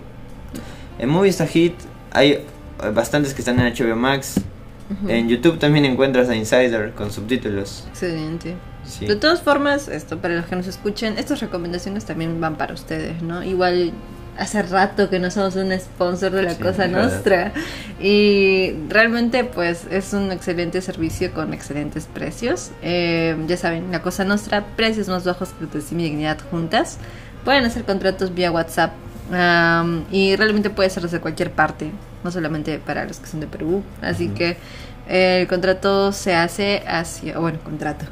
[0.99, 1.75] en Movie está Hit.
[2.11, 2.45] Hay
[2.93, 4.41] bastantes que están en HBO Max.
[5.07, 7.85] En YouTube también encuentras a Insider con subtítulos.
[7.89, 8.55] Excelente.
[8.99, 13.21] De todas formas, esto para los que nos escuchen, estas recomendaciones también van para ustedes,
[13.21, 13.43] ¿no?
[13.43, 13.93] Igual
[14.37, 17.53] hace rato que no somos un sponsor de la Cosa Nostra
[18.01, 22.71] y realmente pues es un excelente servicio con excelentes precios.
[22.81, 26.97] Eh, ya saben, la Cosa Nostra, precios más bajos que autoestima y dignidad juntas.
[27.45, 28.91] Pueden hacer contratos vía WhatsApp
[30.11, 31.91] y realmente puede ser desde cualquier parte,
[32.23, 33.83] no solamente para los que son de Perú.
[34.01, 34.57] Así que
[35.07, 37.37] el contrato se hace hacia.
[37.37, 38.05] Bueno, contrato.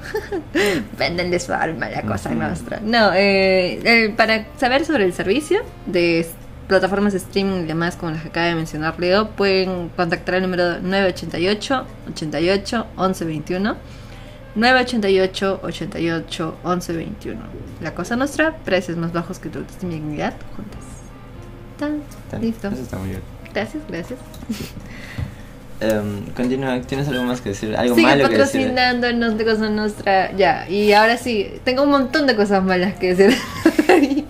[0.97, 2.79] Venden de su alma la cosa nuestra.
[2.81, 6.27] No, eh, eh, para saber sobre el servicio de
[6.67, 10.41] plataformas de streaming y demás, como las que acaba de mencionar Leo, pueden contactar al
[10.43, 13.77] número 988 88 11 21.
[14.53, 17.41] 988 88 11 21.
[17.81, 20.81] La cosa nuestra, precios más bajos que tu dignidad juntas.
[22.39, 22.67] Listo.
[22.67, 23.40] Eso está muy bien.
[23.53, 24.19] Gracias, gracias.
[25.81, 27.75] Um, continúa, ¿tienes algo más que decir?
[27.75, 28.61] ¿Algo malo que decir?
[28.61, 30.31] patrocinándonos de Cosa Nostra.
[30.33, 33.35] Ya, y ahora sí, tengo un montón de cosas malas que decir.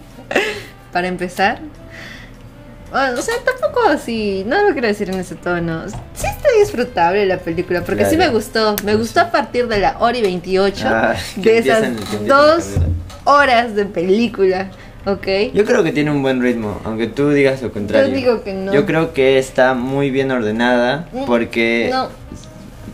[0.94, 1.60] Para empezar.
[2.94, 5.88] O sea, tampoco así, no lo quiero decir en ese tono.
[5.88, 8.76] Sí está disfrutable la película, porque sí me gustó.
[8.84, 11.90] Me gustó a partir de la hora y 28 ah, de esas
[12.28, 12.76] dos
[13.24, 14.72] horas de película.
[15.06, 15.52] Okay.
[15.54, 18.10] Yo creo que tiene un buen ritmo, aunque tú digas lo contrario.
[18.10, 18.72] Yo digo que no.
[18.74, 21.90] Yo creo que está muy bien ordenada mm, porque...
[21.92, 22.10] No.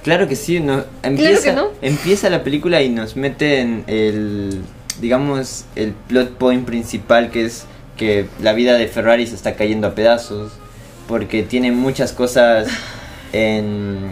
[0.03, 0.85] Claro que sí, no.
[1.03, 4.61] Empieza, empieza la película y nos mete en el,
[5.01, 7.65] digamos, el plot point principal que es
[7.97, 10.53] que la vida de Ferrari se está cayendo a pedazos
[11.09, 12.69] porque tiene muchas cosas
[13.33, 14.11] en...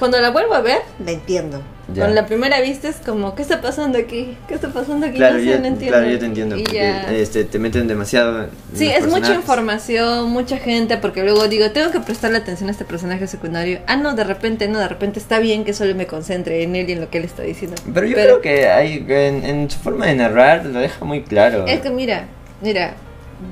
[0.00, 1.62] Cuando la vuelvo a ver, la entiendo.
[1.94, 4.36] Con la primera vista es como, ¿qué está pasando aquí?
[4.46, 5.16] ¿Qué está pasando aquí?
[5.16, 5.96] Claro, no, sé, yo, no entiendo.
[5.96, 6.56] Claro, yo te entiendo.
[6.56, 8.48] Porque, este, te meten demasiado.
[8.74, 12.84] Sí, es mucha información, mucha gente, porque luego digo, tengo que prestarle atención a este
[12.84, 13.80] personaje secundario.
[13.86, 16.90] Ah, no, de repente, no, de repente está bien que solo me concentre en él
[16.90, 17.80] y en lo que él está diciendo.
[17.94, 21.66] Pero yo creo que hay, en, su forma de narrar lo deja muy claro.
[21.66, 22.26] Es que mira,
[22.60, 22.94] mira,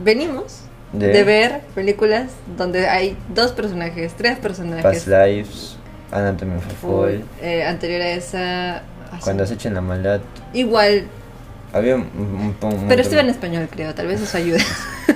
[0.05, 0.61] venimos
[0.93, 4.83] de, ver películas donde hay dos personajes, tres personajes.
[4.83, 5.77] Past Lives.
[6.13, 7.25] Anatomy of a Fall.
[7.43, 8.83] Eh, anterior a esa.
[9.21, 10.21] Cuando se echen la maldad.
[10.53, 11.05] Igual.
[11.73, 12.57] Había un,
[12.89, 13.95] Pero estuvo en español, creo.
[13.95, 14.61] Tal vez eso ayude.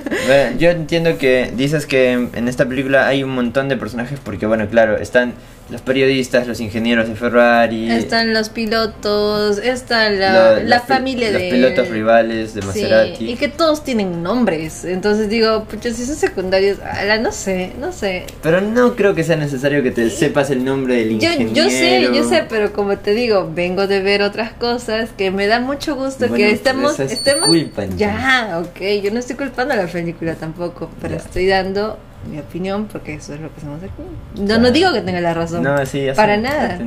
[0.58, 4.68] yo entiendo que dices que en esta película hay un montón de personajes porque, bueno,
[4.68, 5.34] claro, están
[5.70, 7.90] los periodistas, los ingenieros de Ferrari.
[7.90, 11.32] Están los pilotos, está la, familia de...
[11.32, 13.30] Los pilotos rivales de Maserati.
[13.30, 14.84] y que todos tienen nombres.
[14.84, 16.78] Entonces digo, pues si son secundarios,
[17.20, 18.26] no sé, no sé.
[18.42, 21.52] Pero no creo que sea necesario que te sepas el nombre del ingeniero.
[21.52, 25.46] Yo, sé, yo sé, pero como te digo, vengo de ver otras cosas que me
[25.46, 26.98] da mucho gusto que estemos...
[26.98, 27.48] estemos
[27.96, 32.86] ya, ok, yo no estoy culpando a la película tampoco, pero estoy dando mi opinión,
[32.86, 34.42] porque eso es lo que hacemos aquí.
[34.42, 35.62] No, no digo que tenga la razón.
[35.62, 36.78] No, sí, Para nada.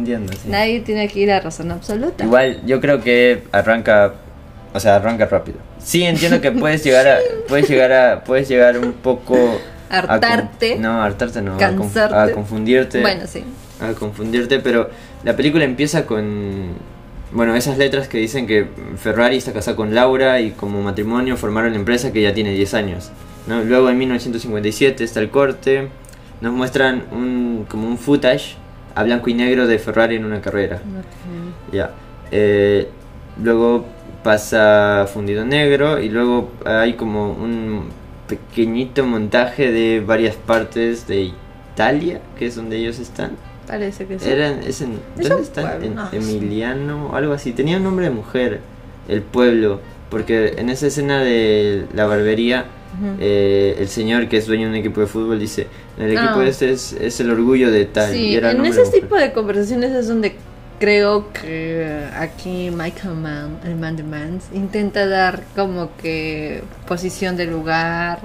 [0.48, 2.24] Nadie tiene aquí la razón absoluta.
[2.24, 4.14] Igual, yo creo que arranca,
[4.74, 5.58] o sea, arranca rápido.
[5.80, 7.18] Sí, entiendo que puedes llegar a,
[7.48, 9.38] puedes llegar a, puedes llegar un poco
[9.90, 10.78] hartarte.
[10.78, 13.02] no, hartarte no, a, confundirte.
[13.02, 13.44] Bueno, sí.
[13.82, 14.90] A confundirte, pero
[15.24, 16.94] la película empieza con
[17.32, 18.68] bueno, esas letras que dicen que
[18.98, 22.74] Ferrari está casado con Laura y como matrimonio formaron la empresa que ya tiene 10
[22.76, 23.12] años.
[23.48, 25.90] Luego en 1957 está el corte,
[26.42, 28.56] nos muestran un, como un footage
[28.96, 30.82] a blanco y negro de Ferrari en una carrera.
[31.72, 31.92] Ya.
[32.32, 32.88] Eh,
[33.42, 33.86] luego
[34.24, 37.90] pasa fundido negro y luego hay como un
[38.28, 41.32] pequeñito montaje de varias partes de
[41.74, 43.32] Italia, que es donde ellos están.
[43.68, 44.30] Parece que sí.
[44.30, 44.62] Eran,
[45.16, 45.84] ¿Dónde están?
[45.84, 47.54] En, Emiliano, algo así.
[47.54, 48.62] Tenía un nombre de mujer,
[49.08, 52.66] el pueblo, porque en esa escena de la barbería
[53.20, 56.46] eh, el señor que es dueño de un equipo de fútbol dice, el equipo ah.
[56.46, 58.14] este es, es, el orgullo de tal.
[58.14, 60.36] en ese tipo de conversaciones es donde
[60.80, 67.46] creo que aquí Michael Mann, el man de Mans, intenta dar como que posición de
[67.46, 68.20] lugar,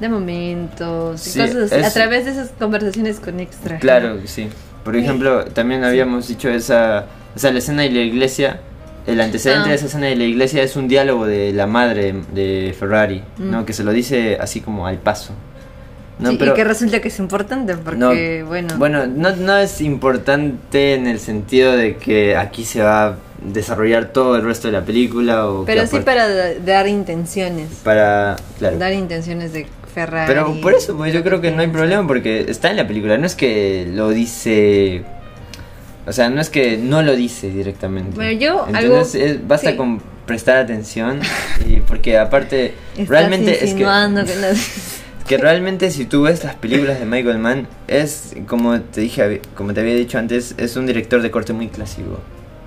[0.00, 3.78] de momentos, a través de esas conversaciones con extra.
[3.78, 4.48] Claro, sí.
[4.84, 8.60] Por ejemplo, también habíamos dicho esa, o sea, la escena de la iglesia
[9.06, 9.76] el antecedente de ah.
[9.76, 13.62] esa escena de la iglesia es un diálogo de la madre de Ferrari, ¿no?
[13.62, 13.64] Mm.
[13.64, 15.32] Que se lo dice así como al paso.
[16.18, 18.74] No, y que resulta que es importante porque, bueno...
[18.78, 24.12] Bueno, no, no es importante en el sentido de que aquí se va a desarrollar
[24.12, 25.66] todo el resto de la película o...
[25.66, 27.68] Pero sí para dar intenciones.
[27.84, 28.78] Para, claro.
[28.78, 30.26] Dar intenciones de Ferrari.
[30.26, 33.18] Pero por eso, pues yo creo que no hay problema porque está en la película,
[33.18, 35.04] no es que lo dice
[36.06, 38.14] o sea, no es que no lo dice directamente.
[38.14, 41.20] Bueno, yo Entonces, basta con prestar atención
[41.66, 42.74] y porque aparte
[43.08, 43.86] realmente es que,
[45.26, 49.74] que realmente si tú ves las películas de Michael Mann es como te dije, como
[49.74, 52.20] te había dicho antes, es un director de corte muy clásico.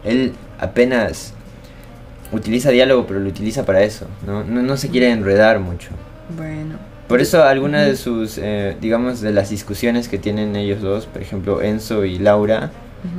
[0.04, 1.34] Él apenas
[2.32, 4.44] utiliza diálogo, pero lo utiliza para eso, ¿no?
[4.44, 5.90] No, se quiere enredar mucho.
[6.36, 6.78] Bueno.
[7.08, 11.22] Por eso algunas de sus, eh, digamos, de las discusiones que tienen ellos dos, por
[11.22, 12.72] ejemplo Enzo y Laura,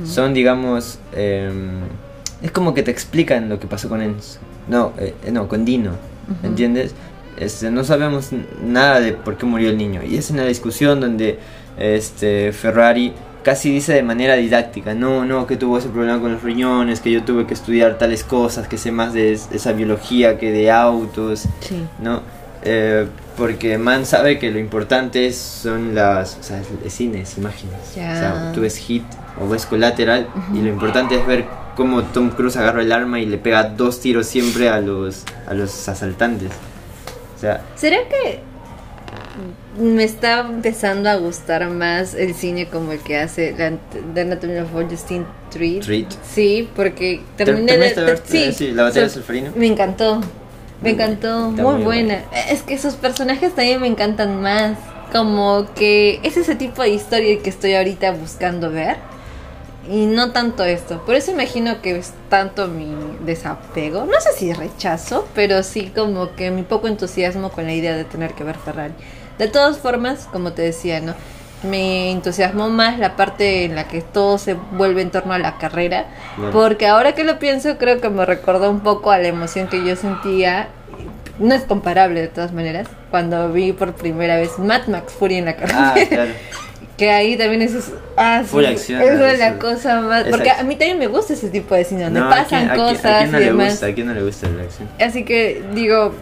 [0.05, 1.79] son, digamos, em,
[2.41, 4.39] es como que te explican lo que pasó con Enzo.
[4.67, 5.91] No, eh, no, con Dino,
[6.43, 6.93] ¿entiendes?
[7.37, 8.29] Este, no sabemos
[8.63, 10.01] nada de por qué murió el niño.
[10.03, 11.39] Y es una discusión donde
[11.77, 13.13] este, Ferrari
[13.43, 17.11] casi dice de manera didáctica, no, no, que tuvo ese problema con los riñones, que
[17.11, 21.45] yo tuve que estudiar tales cosas, que sé más de esa biología que de autos,
[22.01, 22.21] ¿no?
[22.63, 27.75] Eh, porque Man sabe que lo importante son las, o sea, es cine, es imágenes.
[27.91, 29.03] O sea, tú ves Hit
[29.39, 31.45] o ves Collateral y lo importante es ver
[31.75, 35.53] cómo Tom Cruise agarra el arma y le pega dos tiros siempre a los, a
[35.53, 36.51] los asaltantes.
[37.35, 38.39] O sea, ¿Será que
[39.79, 43.71] me está empezando a gustar más el cine como el que hace la,
[44.13, 45.81] The Anatomy of Justine Treat?
[45.81, 46.11] Treat.
[46.29, 50.21] Sí, porque terminé de, sí, la batalla del Me encantó.
[50.81, 52.23] Me encantó, muy, buena.
[52.49, 54.77] Es que esos personajes también me encantan más.
[55.11, 58.97] Como que es ese tipo de historia que estoy ahorita buscando ver.
[59.89, 61.03] Y no tanto esto.
[61.05, 64.05] Por eso imagino que es tanto mi desapego.
[64.05, 68.05] No sé si rechazo, pero sí como que mi poco entusiasmo con la idea de
[68.05, 68.93] tener que ver Ferrari.
[69.37, 71.13] De todas formas, como te decía, ¿no?
[71.63, 75.57] Me entusiasmó más la parte en la que todo se vuelve en torno a la
[75.57, 76.07] carrera,
[76.51, 79.85] porque ahora que lo pienso creo que me recordó un poco a la emoción que
[79.85, 80.69] yo sentía,
[81.39, 85.45] no es comparable de todas maneras, cuando vi por primera vez Mad Max Fury en
[85.45, 85.95] la carrera.
[85.95, 86.25] Ah,
[86.97, 91.07] que ahí también es, ah, acción, es la cosa más porque a mí también me
[91.07, 93.81] gusta ese tipo de cine donde pasan cosas y demás.
[93.81, 94.87] ¿A quién no le gusta la acción?
[94.99, 96.13] Así que digo,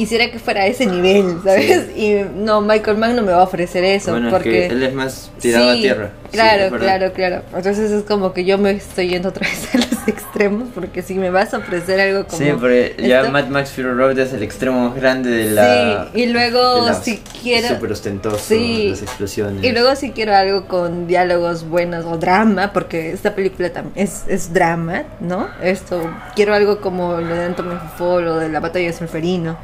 [0.00, 1.94] quisiera que fuera a ese nivel, ¿sabes?
[1.94, 4.18] Y no, Michael Mann no me va a ofrecer eso.
[4.30, 6.10] porque él es más tirado a tierra.
[6.32, 7.42] Claro, claro, claro.
[7.54, 11.14] Entonces es como que yo me estoy yendo otra vez a los extremos, porque si
[11.14, 12.38] me vas a ofrecer algo como.
[12.38, 16.08] Sí, porque ya Mad Max Fury Road es el extremo más grande de la.
[16.14, 17.68] Sí, y luego si quiero.
[17.68, 19.64] Súper ostentoso, sí, las explosiones.
[19.64, 24.24] Y luego si quiero algo con diálogos buenos o drama, porque esta película también es,
[24.28, 25.48] es drama, ¿no?
[25.62, 29.58] Esto, quiero algo como lo de Anthony Fall o de la batalla de Solferino,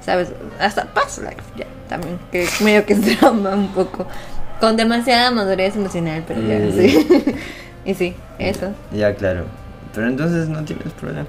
[0.00, 0.28] ¿sabes?
[0.58, 4.06] Hasta Past Life, ya, también, que medio que es drama un poco.
[4.60, 6.72] Con demasiada madurez emocional, pero ya, mm.
[6.72, 7.34] sí.
[7.84, 8.72] y sí, eso.
[8.92, 9.44] Ya, claro.
[9.94, 11.26] Pero entonces no tienes problema.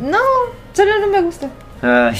[0.00, 0.18] No,
[0.72, 1.48] solo no me gusta.
[1.82, 2.16] Ay.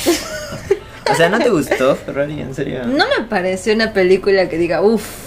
[1.11, 2.41] o sea, ¿no te gustó Ferrari?
[2.41, 2.85] ¿En serio?
[2.87, 5.27] No me pareció una película que diga, uff.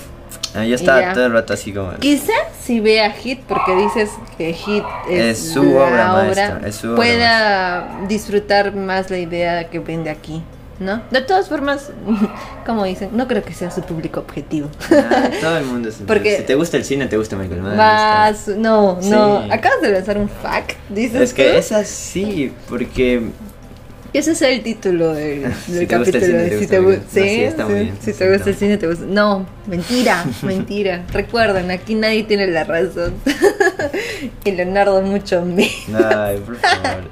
[0.55, 1.93] Ah, yo estaba todo el rato así como.
[1.97, 7.87] Quizás si vea Hit, porque dices que Hit es, su obra, maestra, es su pueda
[8.07, 10.43] disfrutar más la idea que vende aquí.
[10.79, 11.01] ¿no?
[11.11, 11.91] De todas formas,
[12.65, 14.69] como dicen, no creo que sea su público objetivo.
[14.91, 17.77] Ah, todo el mundo es Porque Si te gusta el cine, te gusta Michael Mann.
[17.77, 19.45] Más, no, no.
[19.51, 21.21] Acabas de lanzar un fact, dices.
[21.21, 23.29] Es que es así, porque.
[24.11, 25.43] Ese es el título del,
[25.87, 26.27] capítulo.
[26.59, 27.49] si te gusta sí,
[28.01, 29.05] si te gusta el cine, te gusta.
[29.07, 31.05] No, mentira, mentira.
[31.13, 33.13] Recuerden, aquí nadie tiene la razón.
[34.43, 35.71] y Leonardo mucho menos.
[35.93, 37.03] Ay, por favor.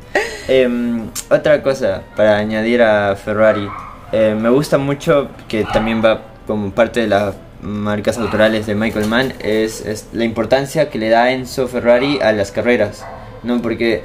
[0.47, 3.67] Em, otra cosa para añadir a Ferrari.
[4.11, 9.07] Eh, me gusta mucho que también va como parte de las marcas autorales de Michael
[9.07, 13.05] Mann es, la importancia que le da Enzo Ferrari a las carreras.
[13.43, 14.03] No, porque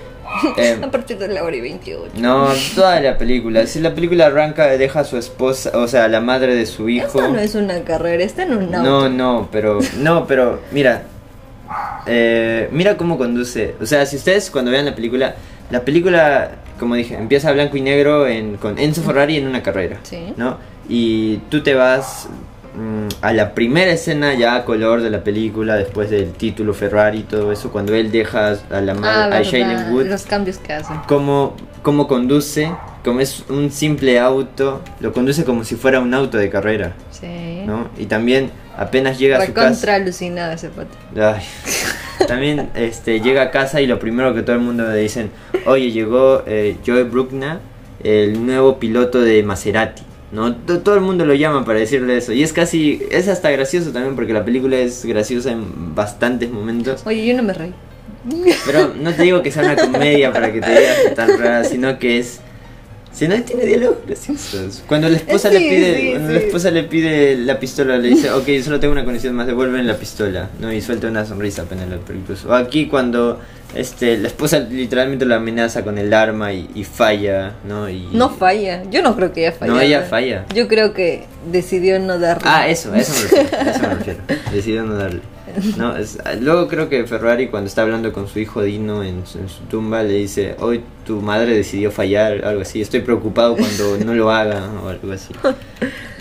[0.56, 2.12] em, a partir de la hora y 28.
[2.16, 3.66] No, toda la película.
[3.66, 7.06] Si la película arranca, deja a su esposa, o sea, la madre de su hijo.
[7.06, 8.82] Esto no es una carrera, está en un auto.
[8.82, 11.04] No, no, pero, no, pero, mira,
[12.06, 13.74] eh, mira cómo conduce.
[13.80, 15.34] O sea, si ustedes cuando vean la película
[15.72, 19.62] la película, como dije, empieza a blanco y negro en, con Enzo Ferrari en una
[19.62, 20.00] carrera.
[20.36, 20.58] ¿no?
[20.86, 22.28] Y tú te vas
[23.20, 27.22] a la primera escena ya a color de la película, después del título Ferrari y
[27.24, 30.06] todo eso, cuando él deja a la madre, ah, a Shailene Wood.
[30.06, 30.92] Los cambios que hace.
[31.06, 32.72] Cómo, cómo conduce,
[33.04, 36.94] como es un simple auto, lo conduce como si fuera un auto de carrera.
[37.10, 37.62] Sí.
[37.66, 37.88] ¿no?
[37.98, 39.68] Y también apenas llega a su casa.
[39.68, 40.96] contra alucinado ese pato.
[41.16, 41.42] Ay.
[42.26, 45.30] También este, llega a casa y lo primero que todo el mundo le dicen,
[45.66, 47.58] oye, llegó eh, Joe Bruckner,
[48.04, 50.02] el nuevo piloto de Maserati.
[50.32, 50.56] ¿No?
[50.56, 52.32] Todo el mundo lo llama para decirle eso.
[52.32, 57.02] Y es casi, es hasta gracioso también porque la película es graciosa en bastantes momentos.
[57.06, 57.74] Oye, yo no me reí.
[58.66, 61.98] Pero no te digo que sea una comedia para que te digas tan rara, sino
[61.98, 62.40] que es
[63.12, 64.82] si no tiene diálogo graciosos.
[64.86, 68.80] Cuando la esposa le pide, la esposa le pide la pistola, le dice, ok, solo
[68.80, 70.72] tengo una condición más, devuelven la pistola, ¿no?
[70.72, 72.48] Y suelta una sonrisa apenas incluso.
[72.48, 73.38] O aquí cuando
[73.74, 77.88] este la esposa literalmente lo amenaza con el arma y, falla, ¿no?
[77.88, 79.72] Y, no falla, yo no creo que ella falla.
[79.72, 80.46] No, ella falla.
[80.54, 82.44] Yo creo que decidió no darle.
[82.46, 84.20] Ah, eso, eso me refiero, eso me refiero.
[84.52, 85.20] decidió no darle.
[85.76, 85.94] No,
[86.40, 89.38] luego creo que Ferrari cuando está hablando con su hijo Dino en, su
[89.70, 94.30] tumba le dice, hoy tu madre decidió fallar, algo así, estoy preocupado cuando no lo
[94.30, 95.34] haga o algo así.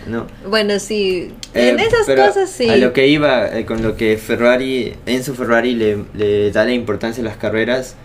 [0.08, 0.26] No.
[0.48, 2.68] Bueno, sí, en eh, esas cosas sí.
[2.70, 6.74] A lo que iba, eh, con lo que Ferrari, Enzo Ferrari le, le da la
[6.74, 7.96] importancia a las carreras,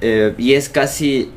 [0.00, 1.30] eh, y es casi,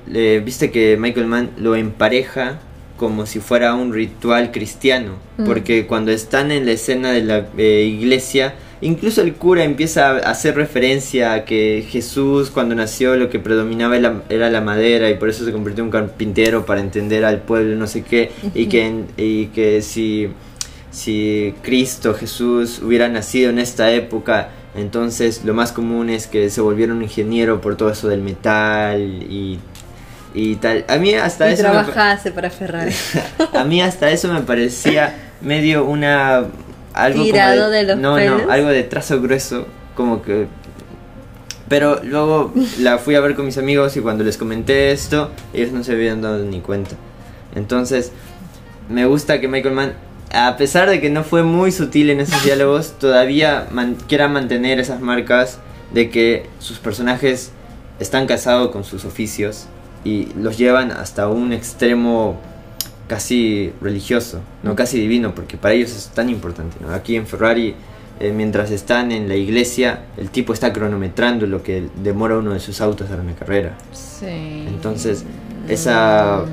[0.43, 2.59] viste que Michael Mann lo empareja
[2.97, 5.45] como si fuera un ritual cristiano, mm.
[5.45, 10.55] porque cuando están en la escena de la iglesia, Incluso el cura empieza a hacer
[10.55, 15.45] referencia a que Jesús cuando nació lo que predominaba era la madera y por eso
[15.45, 19.47] se convirtió en un carpintero para entender al pueblo no sé qué y que, y
[19.47, 20.29] que si,
[20.89, 26.61] si Cristo Jesús hubiera nacido en esta época entonces lo más común es que se
[26.61, 29.59] volviera un ingeniero por todo eso del metal y,
[30.33, 30.85] y tal.
[30.87, 31.63] A mí hasta eso...
[31.63, 32.93] Trabajase para Ferrari.
[33.53, 36.45] a mí hasta eso me parecía medio una
[36.93, 40.47] algo tirado de, los no no algo de trazo grueso como que
[41.71, 45.71] pero luego la fui a ver con mis amigos y cuando les comenté esto ellos
[45.71, 46.97] no se habían dado ni cuenta.
[47.55, 48.11] Entonces
[48.89, 49.93] me gusta que Michael Mann
[50.33, 53.67] a pesar de que no fue muy sutil en esos diálogos todavía
[54.09, 55.59] quiera mantener esas marcas
[55.93, 57.51] de que sus personajes
[58.01, 59.67] están casados con sus oficios
[60.03, 62.37] y los llevan hasta un extremo
[63.11, 66.77] casi religioso, no casi divino, porque para ellos es tan importante.
[66.93, 67.75] Aquí en Ferrari,
[68.21, 72.61] eh, mientras están en la iglesia, el tipo está cronometrando lo que demora uno de
[72.61, 73.77] sus autos a una carrera.
[73.91, 74.63] Sí.
[74.65, 75.25] Entonces,
[75.67, 76.45] esa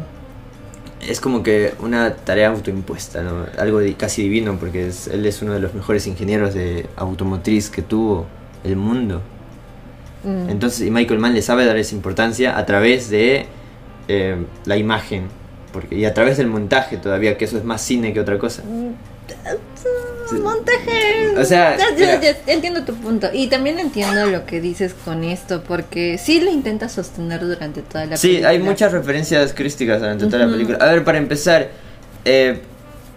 [1.00, 3.46] es como que una tarea autoimpuesta, ¿no?
[3.56, 8.26] algo casi divino, porque él es uno de los mejores ingenieros de automotriz que tuvo
[8.64, 9.22] el mundo.
[10.24, 10.50] Mm.
[10.50, 13.46] Entonces, y Michael Mann le sabe dar esa importancia a través de
[14.08, 15.37] eh, la imagen
[15.72, 18.62] porque y a través del montaje todavía, que eso es más cine que otra cosa.
[20.42, 21.36] montaje.
[21.38, 21.76] O sea,
[22.46, 23.28] entiendo tu punto.
[23.32, 28.06] Y también entiendo lo que dices con esto, porque sí lo intenta sostener durante toda
[28.06, 28.16] la película.
[28.16, 30.78] Sí, hay muchas referencias crísticas durante toda la película.
[30.80, 31.70] A ver, para empezar,
[32.24, 32.60] eh,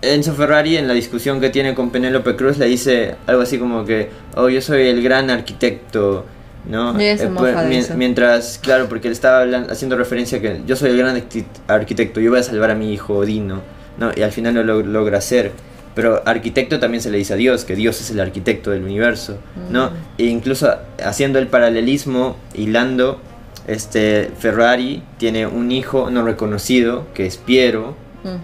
[0.01, 3.85] Enzo Ferrari en la discusión que tiene con Penélope Cruz le dice algo así como
[3.85, 6.25] que, oh, yo soy el gran arquitecto.
[6.66, 6.99] ¿No?
[6.99, 11.22] Eh, pues, mientras, claro, porque él estaba haciendo referencia a que yo soy el gran
[11.68, 13.62] arquitecto, yo voy a salvar a mi hijo Dino,
[13.97, 14.12] ¿no?
[14.16, 15.51] Y al final lo logra hacer.
[15.93, 19.38] Pero arquitecto también se le dice a Dios, que Dios es el arquitecto del universo,
[19.70, 19.88] ¿no?
[19.88, 19.93] Mm.
[20.20, 23.20] E incluso haciendo el paralelismo, hilando,
[23.68, 27.95] este Ferrari tiene un hijo no reconocido, que es Piero,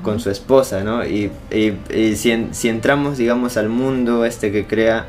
[0.02, 1.06] con su esposa, ¿no?
[1.06, 1.32] Y,
[2.16, 5.06] si, entramos, digamos, al mundo este que crea,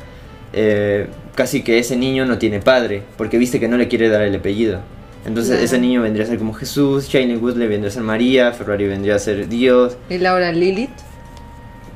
[0.53, 1.07] eh,
[1.39, 4.35] casi que ese niño no tiene padre, porque viste que no le quiere dar el
[4.35, 4.81] apellido.
[5.25, 8.87] Entonces ese niño vendría a ser como Jesús, Shane Woodley vendría a ser María, Ferrari
[8.87, 9.95] vendría a ser Dios.
[10.09, 10.89] ¿Y Laura Lilith?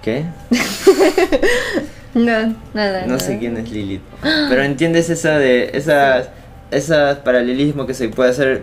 [0.01, 0.23] ¿Qué?
[2.13, 3.05] no, nada.
[3.05, 3.99] No sé quién es Lilith.
[4.21, 6.29] Pero entiendes esa de esas,
[6.71, 8.61] esas paralelismo que se puede hacer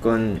[0.00, 0.38] con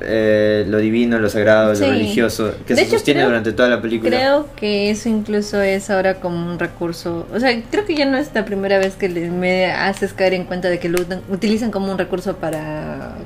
[0.00, 4.10] eh, lo divino, lo sagrado, lo religioso, que se sostiene durante toda la película.
[4.10, 8.16] Creo que eso incluso es ahora como un recurso, o sea, creo que ya no
[8.16, 10.98] es la primera vez que me haces caer en cuenta de que lo
[11.28, 13.16] utilizan como un recurso para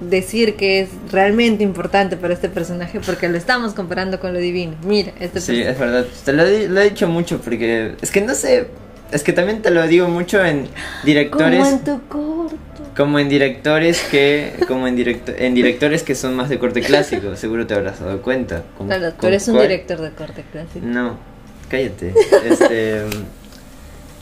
[0.00, 4.74] decir que es realmente importante para este personaje porque lo estamos comparando con lo divino.
[4.84, 6.06] Mira, este Sí, es verdad.
[6.24, 8.68] Te lo, lo, he dicho mucho porque es que no sé,
[9.12, 10.68] es que también te lo digo mucho en
[11.04, 11.60] directores.
[11.60, 12.58] Como en tu corto.
[12.96, 17.36] Como en directores que como en directo, en directores que son más de corte clásico,
[17.36, 18.62] seguro te habrás dado cuenta.
[18.78, 20.84] claro, tú eres un director de corte clásico.
[20.84, 21.16] No,
[21.68, 22.14] cállate.
[22.44, 23.04] Este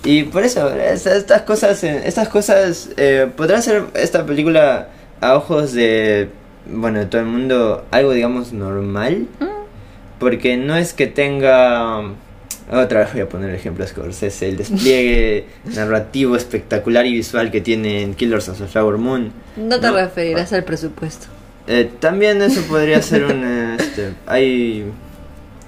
[0.05, 4.89] y por eso estas cosas estas cosas eh, podrá ser esta película
[5.21, 6.29] a ojos de
[6.67, 9.45] bueno de todo el mundo algo digamos normal mm.
[10.21, 12.03] porque no es que tenga
[12.71, 17.51] otra vez voy a poner el ejemplo de Scorsese, el despliegue narrativo espectacular y visual
[17.51, 19.33] que tiene en Killers of the Flower Moon.
[19.57, 21.27] No te referirás al presupuesto.
[21.67, 23.45] Eh, también eso podría ser un...
[23.79, 24.91] Este, hay...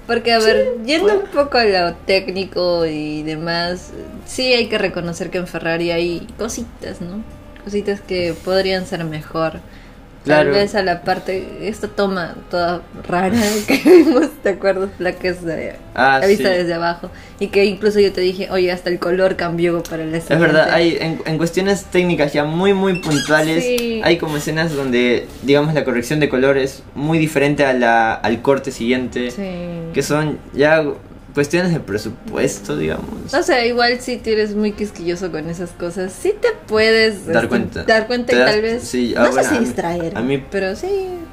[0.07, 3.91] Porque, a ver, yendo un poco a lo técnico y demás,
[4.25, 7.23] sí hay que reconocer que en Ferrari hay cositas, ¿no?
[7.63, 9.59] Cositas que podrían ser mejor.
[10.25, 14.89] Tal vez a la parte, esta toma toda rara que vimos, ¿te acuerdas?
[14.99, 17.09] La que es de, ah, la vista desde abajo.
[17.39, 20.35] Y que incluso yo te dije, oye, hasta el color cambió para la escena.
[20.35, 23.65] Es verdad, hay en, cuestiones técnicas ya muy, muy puntuales,
[24.03, 28.41] hay como escenas donde, digamos, la corrección de color es muy diferente a la, al
[28.41, 29.29] corte siguiente.
[29.93, 30.83] Que son ya
[31.33, 33.33] cuestiones de presupuesto, digamos.
[33.33, 37.37] O sea, igual si tú eres muy quisquilloso con esas cosas, sí te puedes dar
[37.37, 37.83] este, cuenta.
[37.83, 40.87] Dar cuenta y tal vez ah, no sé si distraer, a mí, pero sí,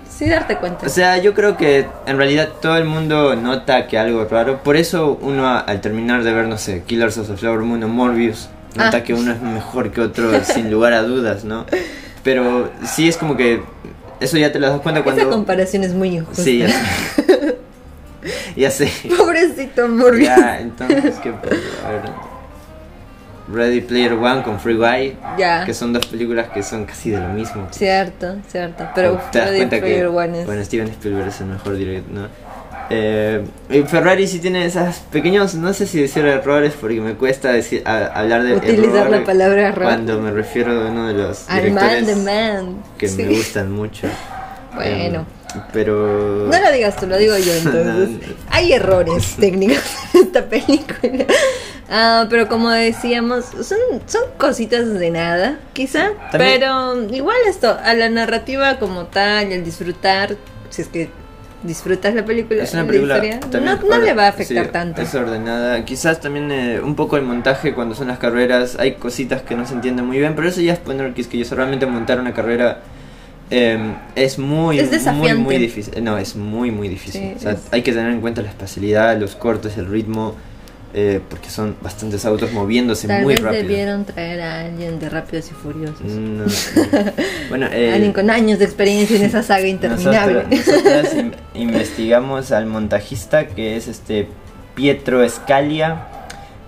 [0.08, 0.86] sí darte cuenta.
[0.86, 4.62] O sea, yo creo que en realidad todo el mundo nota que algo es raro.
[4.62, 7.88] Por eso uno al terminar de ver, no sé, Killers of the Flower Moon o
[7.88, 9.04] Morbius, nota ah.
[9.04, 11.66] que uno es mejor que otro sin lugar a dudas, ¿no?
[12.22, 13.62] Pero sí es como que
[14.20, 15.22] eso ya te lo das cuenta cuando...
[15.22, 16.42] Esa comparación es muy injusta.
[16.42, 16.68] Sí, ya
[18.56, 18.90] ya sé.
[19.16, 20.28] Pobrecito Morbius.
[20.28, 22.28] Ya, entonces, ¿qué A ver.
[23.52, 25.16] Ready Player One con Free Guy.
[25.38, 25.64] Ya.
[25.64, 27.68] Que son dos películas que son casi de lo mismo.
[27.70, 28.88] Cierto, cierto.
[28.94, 30.46] Pero te das cuenta que, One es...
[30.46, 32.28] Bueno, Steven Spielberg es el mejor director, ¿no?
[32.90, 33.44] Eh,
[33.86, 38.44] Ferrari sí tiene esos pequeños, no sé si decir errores porque me cuesta decir, hablar
[38.44, 39.84] de Utilizar la palabra error.
[39.84, 42.18] Cuando me refiero a uno de los directores
[42.96, 44.06] que me gustan mucho.
[44.74, 45.37] Bueno.
[45.72, 46.46] Pero.
[46.50, 48.30] No lo digas tú, lo digo yo entonces.
[48.50, 49.82] Hay errores técnicos
[50.14, 51.24] en esta película.
[51.90, 56.10] Ah, pero como decíamos, son, son cositas de nada, quizá.
[56.32, 60.36] Pero igual esto, a la narrativa como tal, el disfrutar,
[60.68, 61.10] si es que
[61.62, 65.02] disfrutas la película, es una película no, le va a afectar tanto.
[65.02, 65.84] Es ordenada.
[65.84, 69.66] Quizás también eh, un poco el montaje cuando son las carreras, hay cositas que no
[69.66, 72.20] se entienden muy bien, pero eso ya es poner que es que yo realmente montar
[72.20, 72.80] una carrera
[73.50, 74.80] Em, es muy,
[75.14, 76.04] muy, muy difícil.
[76.04, 77.34] No, es muy, muy difícil.
[77.70, 80.34] Hay que tener en cuenta la espacialidad, los cortes, el ritmo,
[80.94, 83.62] eh, porque son bastantes autos moviéndose muy vez rápido.
[83.62, 86.00] debieron traer a alguien de Rápidos y Furiosos.
[87.50, 90.44] bueno, eh, alguien con años de experiencia en esa saga interminable.
[90.50, 91.08] Nosotros,
[91.54, 94.28] investigamos al montajista que es este
[94.74, 96.06] Pietro Scalia,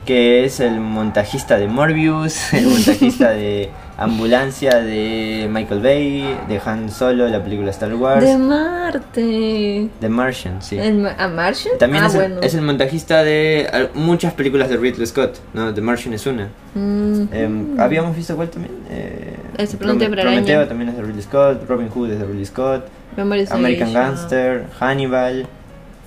[0.05, 3.71] que es el montajista de Morbius, el montajista de
[4.01, 8.25] Ambulancia de Michael Bay, de Han Solo, la película Star Wars.
[8.25, 9.89] De Marte.
[10.01, 10.79] De Martian, sí.
[10.79, 11.77] ¿A Martian?
[11.79, 15.75] También ah, es, el, montajista de muchas películas de Ridley Scott, ¿no?
[15.75, 16.49] The Martian es una.
[16.75, 17.25] Mm.
[17.31, 18.75] Em, ¿Habíamos visto cuál también?
[18.89, 22.87] Eh, Ese Prometeo también es de Ridley Scott, Robin Hood es de Ridley Scott,
[23.19, 25.47] American Gangster, Hannibal.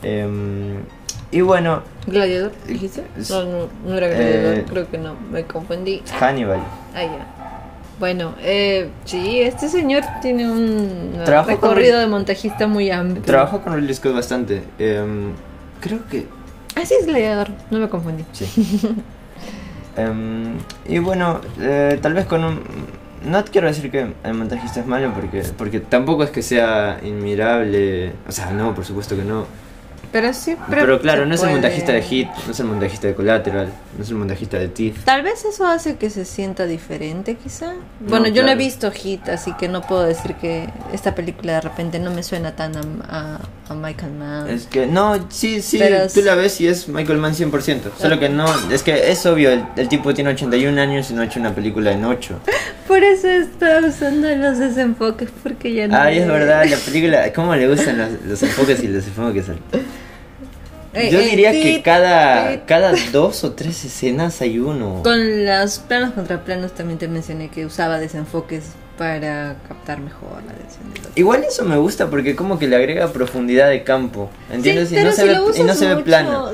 [0.02, 0.76] Eh,
[1.30, 1.84] y bueno.
[2.08, 2.52] ¿Gladiador?
[2.68, 3.04] ¿Dijiste?
[3.30, 6.02] No, no, no era Gladiador, eh, creo que no, me confundí.
[6.20, 6.60] Hannibal.
[6.96, 7.43] Ah, ya.
[8.00, 13.24] Bueno, eh, sí, este señor tiene un recorrido de montajista muy amplio.
[13.24, 14.64] Trabajó con Ridley Scott bastante.
[14.80, 15.32] Em,
[15.80, 16.26] creo que.
[16.76, 18.26] Ah, sí, es gladiador, no me confundí.
[18.32, 18.46] Sí.
[19.96, 22.62] Em, y bueno, eh, tal vez con un.
[23.26, 28.14] No quiero decir que el montajista es malo porque, porque tampoco es que sea inmirable.
[28.28, 29.46] O sea, no, por supuesto que no.
[30.14, 33.16] Pero sí, pero, claro, no es el montajista de Hit, no es el montajista de
[33.16, 35.04] Collateral, no es el montajista de Thief.
[35.06, 37.74] Tal vez eso hace que se sienta diferente, quizá.
[38.00, 41.62] bueno, yo no he visto Hit, así que no puedo decir que esta película de
[41.62, 42.76] repente no me suena tan
[43.10, 43.40] a,
[43.70, 44.50] a, Michael Mann.
[44.52, 45.82] Es que no, sí, sí,
[46.14, 47.80] tú la ves y es Michael Mann 100%.
[48.00, 51.26] Solo que no, es que es obvio, el, tipo tiene 81 años y no ha
[51.26, 52.40] hecho una película en 8.
[52.88, 55.98] Por eso está usando los desenfoques, porque ya no.
[55.98, 59.46] Ay, es verdad, la película, ¿cómo le gustan los, los enfoques y los desenfoques?
[60.94, 65.02] Eh, Yo diría que cada, cada dos o tres escenas hay uno.
[65.04, 68.66] Con los planos contra planos también te mencioné que usaba desenfoques
[68.98, 73.12] para captar mejor la atención de Igual eso me gusta porque como que le agrega
[73.12, 74.92] profundidad de campo, ¿entiendes?
[74.92, 76.52] y, no se ve, y no se ve plano.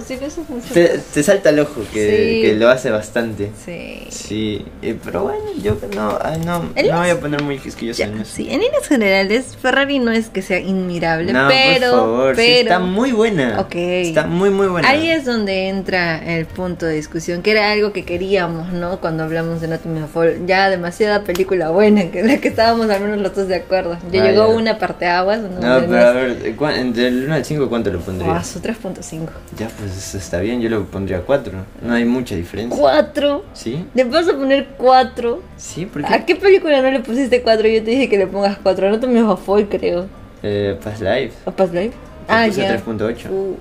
[0.74, 3.52] te, salta el ojo que, que, lo hace bastante.
[3.66, 4.08] Sí.
[4.10, 8.50] Sí, eh, pero bueno, yo no, no, no voy a poner muy quisquilloso en Sí,
[8.50, 13.60] en líneas generales, Ferrari no es que sea inmirable, pero, pero está muy buena.
[13.60, 13.76] Ok.
[13.76, 14.90] Está muy, muy buena.
[14.90, 19.00] Ahí es donde entra el punto de discusión, que era algo que queríamos, ¿no?
[19.00, 20.46] Cuando hablamos de Anatomy of Fall.
[20.46, 23.98] Ya demasiada película buena que que estábamos al menos los dos de acuerdo.
[24.12, 25.40] Ya llegó una parte aguas.
[25.40, 28.38] No, pero a ver, entre el 1 al 5, ¿cuánto lo pondría?
[28.38, 29.28] Ah, su 3.5.
[29.58, 31.54] Ya, pues está bien, yo lo pondría 4.
[31.82, 32.78] No hay mucha diferencia.
[32.78, 33.42] ¿4?
[33.54, 33.86] ¿Sí?
[33.94, 35.42] ¿Le vas a poner 4?
[35.58, 36.14] Sí, porque.
[36.14, 37.68] ¿A qué película no le pusiste 4?
[37.68, 38.90] Yo te dije que le pongas 4.
[38.90, 40.08] No te me bajó, creo.
[40.44, 41.34] Eh, Past Life.
[41.46, 41.96] ¿A Past Life?
[42.28, 42.78] Ah, ya.
[42.78, 43.30] 3.8.
[43.30, 43.58] Uh.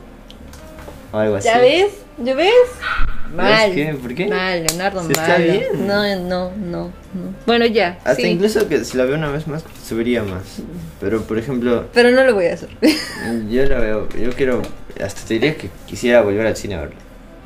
[1.13, 1.49] O algo así.
[1.49, 1.93] ¿Ya ves?
[2.23, 2.53] ¿Ya ves?
[3.35, 3.75] Mal.
[3.75, 3.95] ¿Qué?
[3.95, 4.27] ¿Por qué?
[4.27, 5.11] Mal, Leonardo, mal.
[5.11, 5.87] Está bien.
[5.87, 6.93] No, no, no,
[7.47, 7.99] Bueno, ya.
[8.05, 10.61] Hasta incluso que si la veo una vez más, subiría más.
[11.01, 11.87] Pero, por ejemplo.
[11.93, 12.71] Pero no lo voy a hacer.
[13.51, 14.09] yo la veo.
[14.11, 14.63] Yo quiero.
[15.03, 16.97] Hasta te diría que quisiera volver al cine a verlo.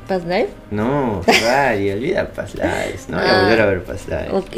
[0.07, 0.49] ¿Past Life?
[0.71, 3.05] No, Ferrari, olvida Past Life.
[3.09, 4.29] No voy a volver a ver Past Life.
[4.31, 4.55] Ok.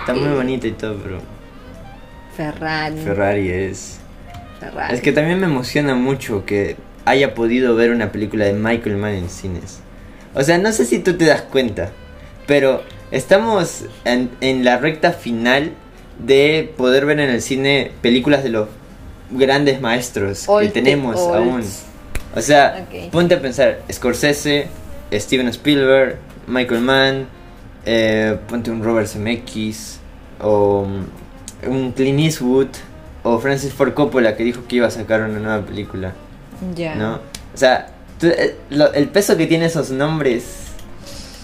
[0.00, 1.20] Está muy bonita y todo, pero.
[2.36, 2.96] Ferrari.
[3.00, 4.00] Ferrari es.
[4.58, 4.94] Ferrari.
[4.94, 9.14] Es que también me emociona mucho que haya podido ver una película de Michael Mann
[9.14, 9.80] en cines.
[10.34, 11.90] O sea, no sé si tú te das cuenta,
[12.46, 15.72] pero estamos en, la recta final
[16.24, 18.68] de poder ver en el cine películas de los
[19.30, 21.62] grandes maestros que tenemos aún.
[22.34, 24.68] O sea, ponte a pensar, Scorsese,
[25.12, 27.26] Steven Spielberg, Michael Mann,
[27.84, 29.98] eh, ponte un Robert Zemeckis,
[30.40, 30.86] o
[31.66, 32.68] un Clint Eastwood,
[33.22, 36.14] o Francis Ford Coppola que dijo que iba a sacar una nueva película.
[36.74, 36.94] Ya.
[36.94, 37.14] ¿No?
[37.54, 37.88] O sea,
[38.22, 38.56] eh,
[38.94, 40.44] el peso que tiene esos nombres.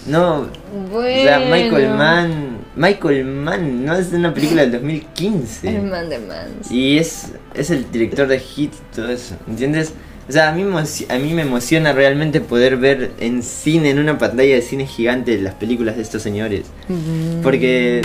[0.07, 0.47] No.
[0.91, 1.21] Bueno.
[1.21, 2.57] O sea, Michael Mann.
[2.75, 5.67] Michael Mann, no es de una película del 2015.
[5.67, 6.47] El man de Man.
[6.69, 9.35] Y es, es el director de Hit y todo eso.
[9.47, 9.93] ¿Entiendes?
[10.29, 14.17] O sea, a mí, a mí me emociona realmente poder ver en cine, en una
[14.19, 16.67] pantalla de cine gigante, las películas de estos señores.
[17.41, 18.03] Porque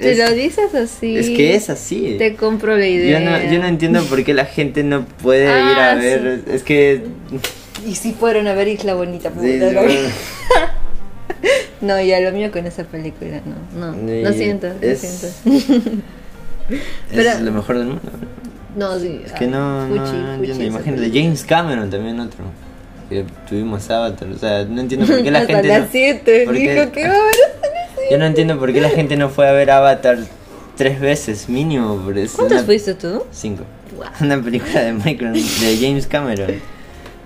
[0.00, 1.16] te lo dices así.
[1.16, 2.16] Es que es así.
[2.18, 3.20] Te compro la idea.
[3.20, 6.42] Yo no, yo no entiendo por qué la gente no puede ir a ah, ver.
[6.50, 7.02] Es que.
[7.86, 9.30] Y si fueron a ver Isla Bonita,
[11.80, 13.40] no, ya lo mío con esa película,
[13.74, 13.92] no.
[13.92, 15.28] No, lo siento, lo siento.
[17.12, 18.02] es lo mejor del mundo.
[18.76, 19.22] No, sí.
[19.24, 20.64] Es que no, no, no entiendo.
[20.64, 22.44] Imagínate, James Cameron también otro.
[23.08, 24.28] Que tuvimos Avatar.
[24.28, 25.68] O sea, no entiendo por qué la gente.
[25.68, 27.34] las 7 no, dijo que va a haber
[28.10, 30.18] yo no entiendo por qué la gente no fue a ver Avatar
[30.76, 32.00] tres veces mínimo.
[32.36, 33.24] ¿Cuántas fuiste tú?
[33.32, 33.64] Cinco.
[34.20, 36.54] Una película de Michael, de James Cameron.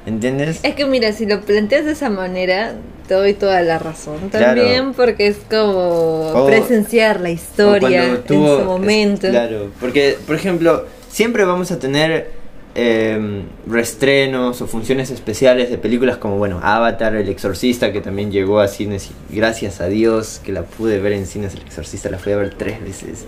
[0.04, 0.60] ¿Entiendes?
[0.62, 2.74] Es que mira, si lo planteas de esa manera,
[3.06, 9.28] te doy toda la razón también, porque es como presenciar la historia en su momento.
[9.28, 12.41] claro, porque, por ejemplo, siempre vamos a tener
[12.74, 18.60] eh, restrenos o funciones especiales de películas como, bueno, Avatar, El Exorcista, que también llegó
[18.60, 22.18] a cines y gracias a Dios que la pude ver en cines, El Exorcista la
[22.18, 23.26] fui a ver tres veces.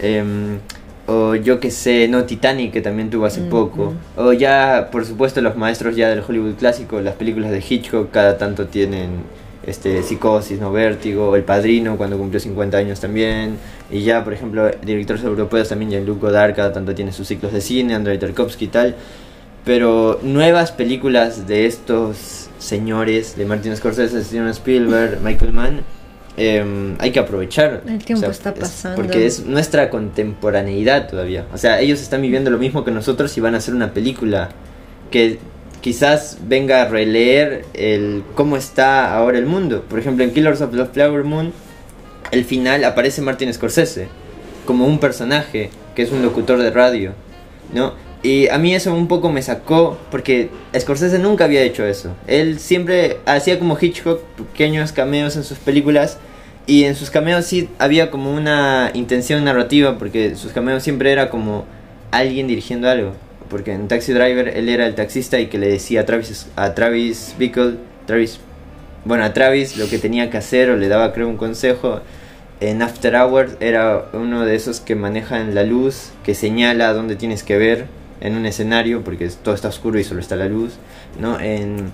[0.00, 0.58] Em,
[1.06, 3.94] o yo que sé, no, Titanic, que también tuvo hace poco.
[4.16, 8.38] O ya, por supuesto, los maestros ya del Hollywood clásico, las películas de Hitchcock cada
[8.38, 9.10] tanto tienen
[9.70, 10.72] este, Psicosis, ¿no?
[10.72, 13.56] Vértigo, El Padrino cuando cumplió 50 años también,
[13.90, 17.60] y ya, por ejemplo, directores europeos también, Jean-Luc Godard cada tanto tiene sus ciclos de
[17.60, 18.96] cine, Andrei Tarkovsky y tal,
[19.64, 25.80] pero nuevas películas de estos señores, de Martin Scorsese, Steven Spielberg, Michael Mann,
[26.36, 27.82] em, hay que aprovechar.
[27.86, 29.00] El tiempo está pasando.
[29.00, 31.46] porque es nuestra contemporaneidad todavía.
[31.52, 34.50] O sea, ellos están viviendo lo mismo que nosotros y van a hacer una película
[35.10, 35.38] que
[35.80, 39.84] quizás venga a releer el cómo está ahora el mundo.
[39.88, 41.52] Por ejemplo, en Killers of the Flower Moon,
[42.30, 44.08] el final aparece Martin Scorsese
[44.66, 47.12] como un personaje que es un locutor de radio,
[47.72, 47.94] ¿no?
[48.22, 52.14] Y a mí eso un poco me sacó porque Scorsese nunca había hecho eso.
[52.26, 56.18] Él siempre hacía como Hitchcock pequeños cameos en sus películas
[56.66, 61.30] y en sus cameos sí había como una intención narrativa porque sus cameos siempre era
[61.30, 61.64] como
[62.10, 63.14] alguien dirigiendo algo.
[63.50, 66.74] Porque en Taxi Driver él era el taxista y que le decía a Travis, a
[66.74, 67.74] Travis Bickle,
[68.06, 68.38] Travis,
[69.04, 72.00] bueno, a Travis lo que tenía que hacer o le daba creo un consejo.
[72.60, 77.42] En After Hours era uno de esos que manejan la luz, que señala dónde tienes
[77.42, 77.86] que ver
[78.20, 80.74] en un escenario porque todo está oscuro y solo está la luz,
[81.18, 81.40] ¿no?
[81.40, 81.90] En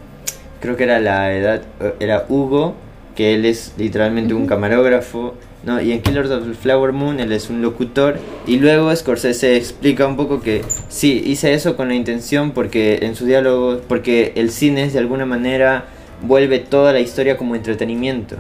[0.61, 1.63] creo que era la edad
[2.01, 2.75] era Hugo,
[3.15, 5.35] que él es literalmente un camarógrafo,
[5.67, 5.83] ¿no?
[5.83, 10.07] Y en Killers of the Flower Moon él es un locutor y luego Scorsese explica
[10.07, 14.51] un poco que sí, hice eso con la intención porque en su diálogo porque el
[14.51, 15.87] cine de alguna manera
[16.23, 18.37] vuelve toda la historia como entretenimiento,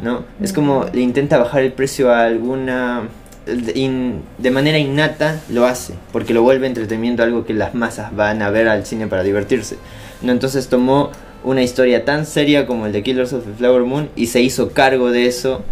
[0.00, 0.24] ¿no?
[0.40, 3.08] Es como le intenta bajar el precio a alguna
[3.46, 8.50] de manera innata lo hace, porque lo vuelve entretenimiento algo que las masas van a
[8.50, 9.76] ver al cine para divertirse.
[10.20, 10.32] ¿no?
[10.32, 11.12] Entonces tomó
[11.44, 14.72] una historia tan seria como el de Killers of the Flower Moon y se hizo
[14.72, 15.64] cargo de eso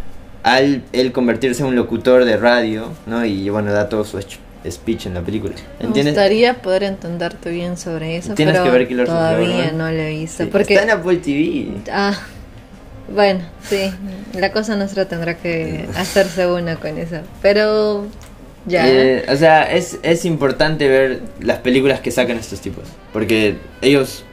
[0.47, 3.24] al él convertirse en un locutor de radio, ¿no?
[3.24, 4.20] Y bueno, da todo su
[4.70, 5.55] speech en la película.
[5.80, 6.05] ¿Entiendes?
[6.05, 10.11] Me gustaría poder entenderte bien sobre eso, Tienes que ver Killers todavía no lo he
[10.11, 10.49] visto.
[10.49, 10.74] porque...
[10.74, 11.68] Está en Apple TV.
[11.90, 12.16] Ah,
[13.12, 13.92] bueno, sí,
[14.34, 17.16] la cosa nuestra tendrá que hacerse una con eso.
[17.42, 18.07] Pero
[18.66, 18.88] ya.
[18.88, 22.84] Eh, o sea, es, es importante ver las películas que sacan estos tipos.
[23.12, 24.24] Porque ellos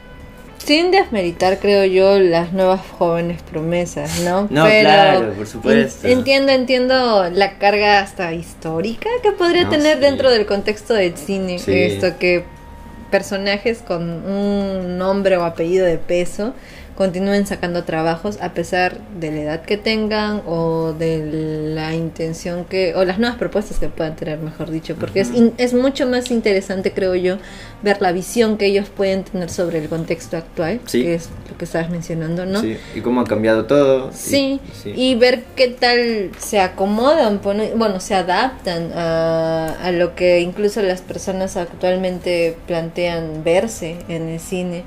[0.64, 4.42] sin desmeritar, creo yo, las nuevas jóvenes promesas, ¿no?
[4.50, 6.06] No, claro, por supuesto.
[6.06, 11.56] entiendo, entiendo la carga hasta histórica que podría tener dentro del contexto del cine.
[11.66, 12.44] Esto que
[13.10, 16.54] personajes con un nombre o apellido de peso
[16.96, 22.94] continúen sacando trabajos a pesar de la edad que tengan o de la intención que
[22.94, 26.92] o las nuevas propuestas que puedan tener mejor dicho porque es, es mucho más interesante
[26.92, 27.38] creo yo
[27.84, 31.66] ver la visión que ellos pueden tener sobre el contexto actual que es lo que
[31.66, 36.60] estabas mencionando no sí y cómo ha cambiado todo sí y, ver qué tal se
[36.60, 44.28] acomodan bueno se adaptan a, a lo que incluso las personas actualmente plantean verse en
[44.28, 44.84] el cine.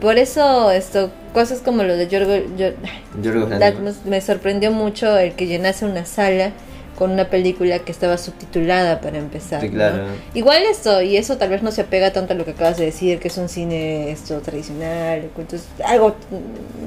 [0.00, 2.42] Por eso esto cosas como lo de Yorgos
[4.04, 6.52] me sorprendió mucho el que llenase una sala
[7.00, 9.64] con una película que estaba subtitulada para empezar.
[10.34, 12.84] Igual esto, y eso tal vez no se apega tanto a lo que acabas de
[12.84, 16.14] decir, que es un cine esto tradicional, entonces, algo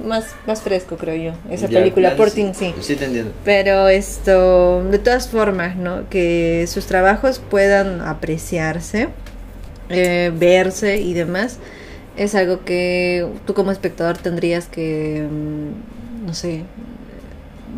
[0.05, 2.75] más, más fresco creo yo, esa película, Porting sí.
[2.79, 3.31] Sí, te entiendo.
[3.43, 6.07] Pero esto, de todas formas, ¿no?
[6.11, 9.09] Que sus trabajos puedan apreciarse,
[9.89, 11.57] eh, verse y demás
[12.17, 16.65] es algo que tú como espectador tendrías que, mm, no sé,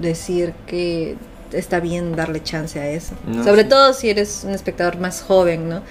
[0.02, 1.16] decir que
[1.56, 3.16] está bien darle chance a eso.
[3.44, 5.82] Sobre todo si eres un espectador más joven, ¿no?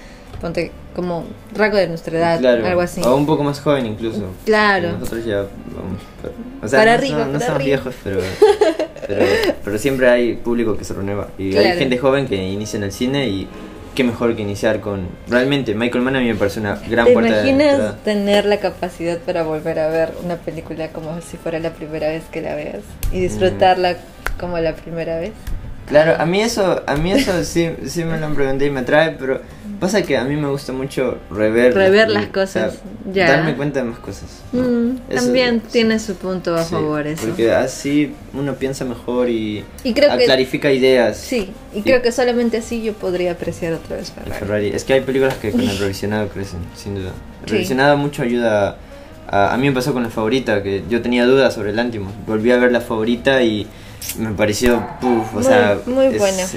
[0.41, 3.01] Ponte como rango de nuestra edad, algo así.
[3.03, 4.31] O un poco más joven incluso.
[4.45, 4.93] Claro.
[4.93, 5.37] Nosotros ya
[5.75, 6.01] vamos.
[6.61, 7.25] o sea, para no, arriba.
[7.25, 8.21] No, somos viejos, pero,
[9.63, 11.27] pero, siempre hay público que se renueva.
[11.37, 13.47] Y hay gente joven que inicia en el cine y
[13.95, 15.07] qué mejor que iniciar con.
[15.27, 19.17] Realmente, Michael Mann a mí me parece una gran ¿Te puerta imaginas tener la capacidad
[19.19, 22.83] para volver a ver una película como si fuera la primera vez que la veas
[23.11, 23.97] y disfrutarla
[24.39, 25.33] como la primera vez?
[25.87, 28.79] Claro, a mí eso, a mí eso sí, sí me lo han preguntado y me
[28.79, 29.41] atrae, pero
[29.79, 32.79] pasa que a mí me gusta mucho rever, rever las, cosas,
[33.11, 33.29] ya.
[33.29, 34.41] darme cuenta de más cosas.
[34.51, 37.27] Mm, también tiene su punto a favor eso.
[37.27, 39.63] Porque así uno piensa mejor y,
[39.93, 41.17] clarifica ideas.
[41.17, 44.69] Sí, y, creo que solamente así yo podría apreciar otra vez Ferrari.
[44.69, 47.11] Es que hay películas que con el revisionado crecen, sin duda.
[47.43, 48.77] El revisionado mucho ayuda.
[49.27, 52.13] A, a mí me pasó con la favorita, que yo tenía dudas sobre el Antimos.
[52.25, 53.67] Volví a ver la favorita y
[54.17, 54.83] me pareció,
[55.33, 55.77] o sea,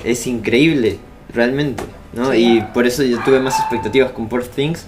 [0.05, 0.99] es, increíble,
[1.32, 2.34] realmente, ¿no?
[2.34, 4.86] Y por eso yo tuve más expectativas con Poor Things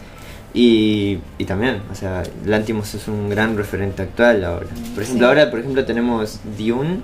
[0.52, 4.66] y, y también, o sea, Lantimos es un gran referente actual ahora.
[4.94, 7.00] Por ejemplo, ahora, por ejemplo, tenemos Dune.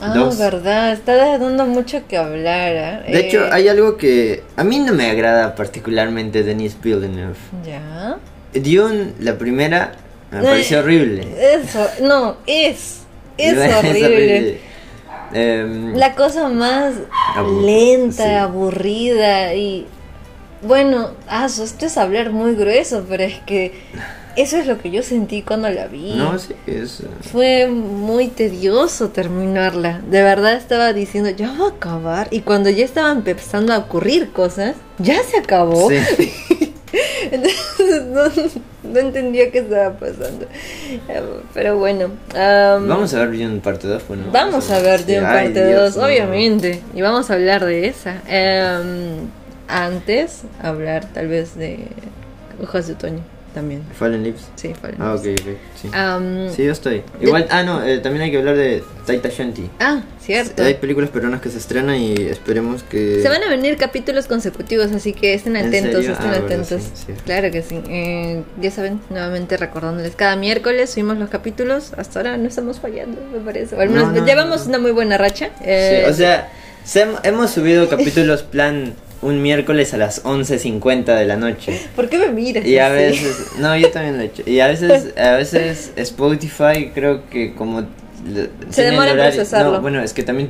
[0.00, 3.04] Ah, verdad, está dando mucho que hablar.
[3.06, 3.12] ¿eh?
[3.12, 7.34] De hecho, hay algo que a mí no me agrada particularmente de Denis Villeneuve.
[7.66, 8.18] ¿Ya?
[8.54, 9.92] Dune, la primera,
[10.30, 11.26] me pareció horrible.
[11.38, 13.00] Eso, no, es.
[13.36, 14.60] Es, horrible.
[15.32, 16.94] Em, la cosa más
[17.62, 19.86] lenta, aburrida y
[20.62, 23.72] bueno, ah, esto es hablar muy grueso, pero es que
[24.36, 26.14] eso es lo que yo sentí cuando la vi.
[26.14, 27.02] No, sí, es...
[27.32, 30.00] Fue muy tedioso terminarla.
[30.08, 32.28] De verdad estaba diciendo, ya va a acabar.
[32.30, 35.90] Y cuando ya estaban empezando a ocurrir cosas, ya se acabó.
[37.30, 38.69] Entonces, no
[39.00, 40.46] entendía qué estaba pasando.
[41.54, 42.10] Pero bueno.
[42.34, 46.82] vamos a ver bien parte 2, bueno, Vamos a ver bien parte 2, obviamente.
[46.94, 48.16] Y vamos a hablar de esa.
[48.26, 49.28] Em,
[49.68, 51.86] antes, hablar tal vez de
[52.62, 53.82] Ojos de Otoño también.
[53.98, 54.48] Fallen Lips.
[54.56, 56.54] Sí, Fallen Ah, ok, ok.
[56.54, 56.64] Sí.
[56.64, 57.02] yo estoy.
[57.20, 59.70] Igual, ah, no, eh, también hay que hablar de Taita Shanti.
[59.78, 60.62] Ah, cierto.
[60.62, 63.20] Hay películas peruanas que se estrenan y esperemos que.
[63.22, 66.82] Se van a venir capítulos consecutivos, así que estén atentos, estén ah, atentos.
[67.24, 67.80] claro que sí.
[67.88, 71.92] Eh, ya saben, nuevamente recordándoles, cada miércoles subimos los capítulos.
[71.96, 73.76] Hasta ahora no estamos fallando, me parece.
[73.76, 75.50] O al menos llevamos una muy buena racha.
[75.62, 76.50] Eh, o sea,
[77.22, 81.80] hemos subido capítulos plan un miércoles a las 11.50 de la noche.
[81.94, 82.64] ¿Por qué me miras?
[82.64, 84.42] Y a veces, no, yo también lo he hecho.
[84.46, 87.86] Y a veces, a veces Spotify creo que como
[88.70, 89.72] se demora en procesarlo.
[89.72, 90.48] No, bueno, es que también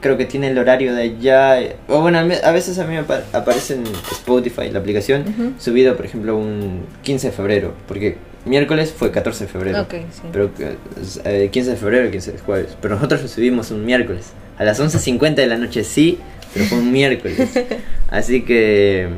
[0.00, 1.76] creo que tiene el horario de allá.
[1.88, 6.36] O bueno, a veces a mí me aparece en Spotify, la aplicación, subido, por ejemplo,
[6.36, 7.74] un 15 de febrero.
[7.86, 9.82] Porque miércoles fue 14 de febrero.
[9.82, 10.22] Okay, sí.
[10.32, 12.76] Pero 15 eh, de febrero, 15 de jueves.
[12.80, 14.26] Pero nosotros lo subimos un miércoles.
[14.58, 16.18] A las 11.50 de la noche sí,
[16.52, 17.38] pero fue un miércoles.
[18.10, 19.08] Así que...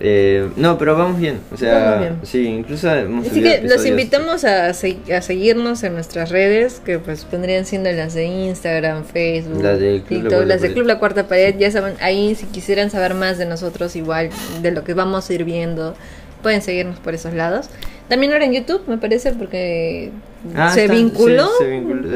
[0.00, 1.40] Eh, no, pero vamos bien.
[1.52, 7.00] O sea, sí, incluso Así que los invitamos a, a, seguirnos en nuestras redes, que
[7.00, 11.26] pues pondrían siendo las de Instagram, Facebook, las de Club, las de Club La Cuarta
[11.26, 11.56] Pared.
[11.58, 14.30] Ya saben, ahí si quisieran saber más de nosotros, igual
[14.62, 15.96] de lo que vamos a ir viendo,
[16.42, 17.68] pueden seguirnos por esos lados.
[18.08, 20.10] También ahora en YouTube, me parece, porque
[20.54, 21.48] ah, se, vinculó.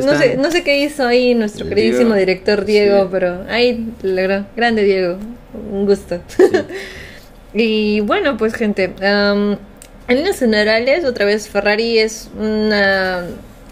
[0.05, 4.47] No, sé, no sé qué hizo ahí nuestro queridísimo director Diego, pero ahí logró.
[4.57, 5.19] Grande Diego,
[5.71, 6.21] un gusto.
[7.55, 9.59] y bueno, pues gente, en
[10.09, 13.25] líneas generales, otra vez Ferrari es una...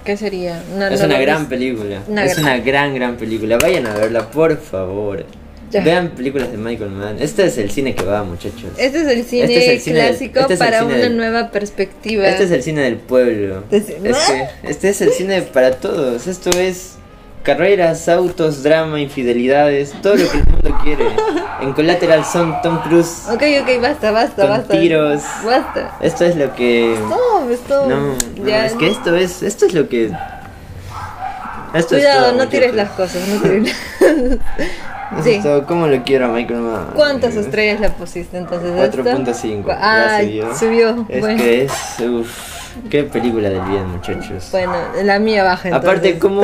[0.05, 0.63] ¿Qué sería?
[0.91, 2.01] es una gran película.
[2.25, 3.59] es una gran, gran película.
[3.59, 5.27] Vayan a verla, por favor.
[5.73, 7.17] Vean películas de Michael Mann.
[7.21, 8.71] Este es el cine que va, muchachos.
[8.77, 12.27] Este es el cine, este clásico este para una nueva perspectiva.
[12.27, 13.65] Este es el cine del pueblo.
[13.71, 16.27] este es el cine para todos.
[16.27, 16.97] Esto es
[17.43, 21.07] carreras, autos, drama, infidelidades, todo lo que el mundo quiere.
[21.61, 23.29] En Collateral son Tom Cruise.
[23.29, 24.81] Ok, ok, basta, basta, con basta.
[24.81, 25.23] tiros.
[25.45, 25.97] Basta.
[26.01, 26.95] Esto es lo que.
[26.95, 27.89] Stop, stop.
[27.89, 30.11] No, no es que esto es, esto es lo que.
[31.73, 33.77] Esto Cuidado, no tires las cosas, no tires.
[35.25, 35.41] Sí.
[35.67, 36.87] ¿Cómo lo quiero a Michael Mann?
[36.95, 38.73] ¿Cuántas estrellas le pusiste entonces?
[38.73, 39.65] 4.5.
[39.69, 40.55] Ah, subió.
[40.57, 41.07] subió.
[41.09, 41.73] Es que es.
[42.89, 44.49] qué película del bien, muchachos.
[44.53, 45.89] Bueno, la mía baja entonces.
[45.91, 46.43] Aparte, como.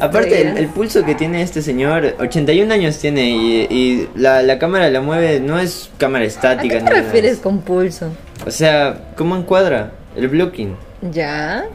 [0.00, 4.88] Aparte, el, pulso que tiene este señor, 81 años tiene y, y la, la, cámara
[4.90, 6.76] la mueve, no es cámara estática.
[6.76, 8.10] ¿A qué te refieres con pulso?
[8.46, 9.92] O sea, ¿cómo encuadra?
[10.16, 10.76] El blocking.
[11.10, 11.66] Ya.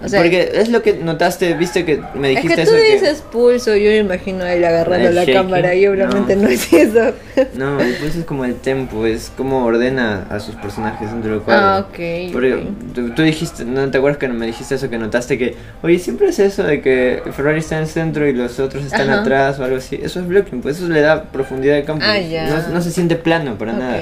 [0.00, 3.90] Porque es lo que notaste, viste que me dijiste es que tú dices pulso, yo
[3.90, 6.48] me imagino a él agarrando la cámara y obviamente no.
[6.48, 7.12] es eso.
[7.54, 11.40] No, el pulso es como el tempo, es como ordena a sus personajes dentro del
[11.40, 11.66] cuadro.
[11.66, 12.32] Ah, ok.
[12.32, 14.88] Porque Tú, dijiste, ¿no te acuerdas que me dijiste eso?
[14.88, 18.32] Que notaste que, oye, siempre es eso de que Ferrari está en el centro y
[18.32, 19.98] los otros están atrás o algo así.
[20.02, 22.04] Eso es blocking, pues eso le da profundidad de campo.
[22.06, 22.68] Ah, ya.
[22.72, 24.00] No, se siente plano para nada.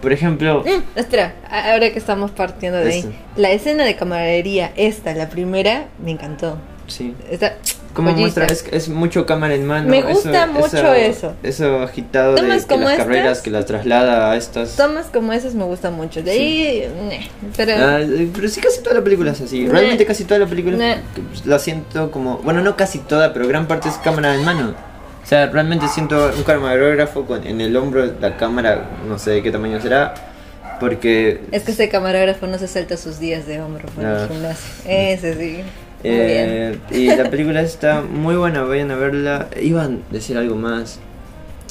[0.00, 0.62] Por ejemplo.
[0.64, 3.18] Mm, espera, ahora que estamos partiendo de ahí.
[3.36, 6.58] La escena de camaradería, esta, la primera, me encantó.
[6.88, 7.14] Sí.
[7.92, 9.88] como muestra, es, mucho cámara en mano.
[9.88, 11.34] Me gusta mucho eso.
[11.42, 14.76] Eso agitado de las carreras que las traslada a estas.
[14.76, 16.22] Tomas como esas me gusta mucho.
[16.22, 16.88] De ahí,
[17.56, 17.72] pero...
[17.76, 18.00] Ah,
[18.34, 19.68] pero sí, casi toda la película es así.
[19.68, 20.98] Realmente casi toda la película
[21.44, 22.38] la siento como.
[22.38, 24.87] Bueno, no casi toda, pero gran parte es cámara en mano.
[25.28, 29.42] O sea, realmente siento un camarógrafo con, en el hombro la cámara, no sé de
[29.42, 30.14] qué tamaño será,
[30.80, 31.42] porque...
[31.52, 34.26] Es que ese camarógrafo no se salta sus días de hombro por el ah.
[34.26, 34.66] gimnasio.
[34.86, 35.60] Ese sí.
[36.02, 39.48] Eh, y la película está muy buena, vayan a verla.
[39.60, 40.98] Iban a decir algo más.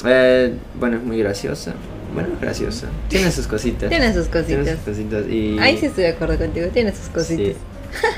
[0.06, 1.74] Eh, bueno, es muy graciosa.
[2.14, 2.86] Bueno, es graciosa.
[3.08, 3.88] Tiene sus cositas.
[3.88, 4.46] Tiene sus cositas.
[4.46, 5.26] Tiene sus cositas.
[5.28, 5.58] Y...
[5.58, 7.56] Ahí sí estoy de acuerdo contigo, tiene sus cositas.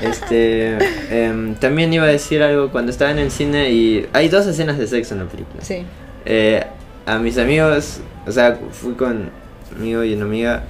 [0.01, 0.77] Este,
[1.09, 4.77] em, también iba a decir algo cuando estaba en el cine y hay dos escenas
[4.77, 5.63] de sexo en la película.
[5.63, 5.83] Sí.
[6.25, 6.63] Eh,
[7.05, 9.29] a mis amigos, o sea, fui con
[9.75, 10.63] amigo y una amiga,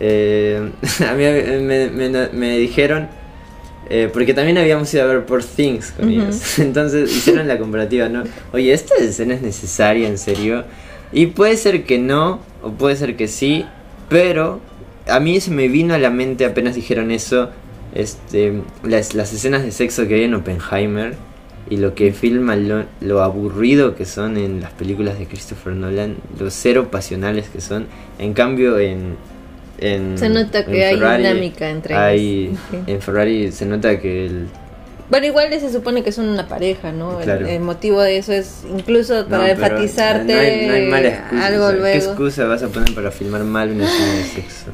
[0.00, 0.70] eh,
[1.08, 1.24] a mí
[1.62, 3.08] me, me, dijeron,
[3.90, 8.08] eh, porque también habíamos ido a ver por Things con ellos, entonces hicieron la comparativa,
[8.08, 8.24] ¿no?
[8.52, 10.64] Oye, ¿esta escena es necesaria, en serio?
[11.12, 13.66] Y puede ser que no, o puede ser que sí,
[14.08, 14.60] pero
[15.06, 17.50] a mí se me vino a la mente apenas dijeron eso
[17.94, 21.14] este, las, las escenas de sexo que hay en Oppenheimer
[21.70, 26.50] y lo que filma lo, aburrido que son en las películas de Christopher Nolan, lo
[26.50, 27.86] cero pasionales que son.
[28.18, 29.16] En cambio, en.
[29.78, 32.58] en se nota que hay dinámica entre ellos.
[32.86, 34.46] En Ferrari se nota que el.
[35.08, 37.20] Bueno, igual se supone que son una pareja, ¿no?
[37.20, 41.84] El, motivo de eso es incluso para enfatizarte no hay, mala excusa, algo luego.
[41.84, 44.66] ¿Qué excusa vas a poner para filmar mal una escena de sexo?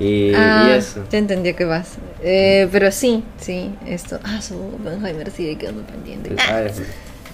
[0.00, 1.04] Y, ah, eso.
[1.10, 1.98] Ya entendí que vas.
[2.22, 4.18] Eh, pero sí, sí, esto.
[4.24, 6.34] Ah, su Oppenheimer sigue quedando pendiente.
[6.38, 6.62] Ah,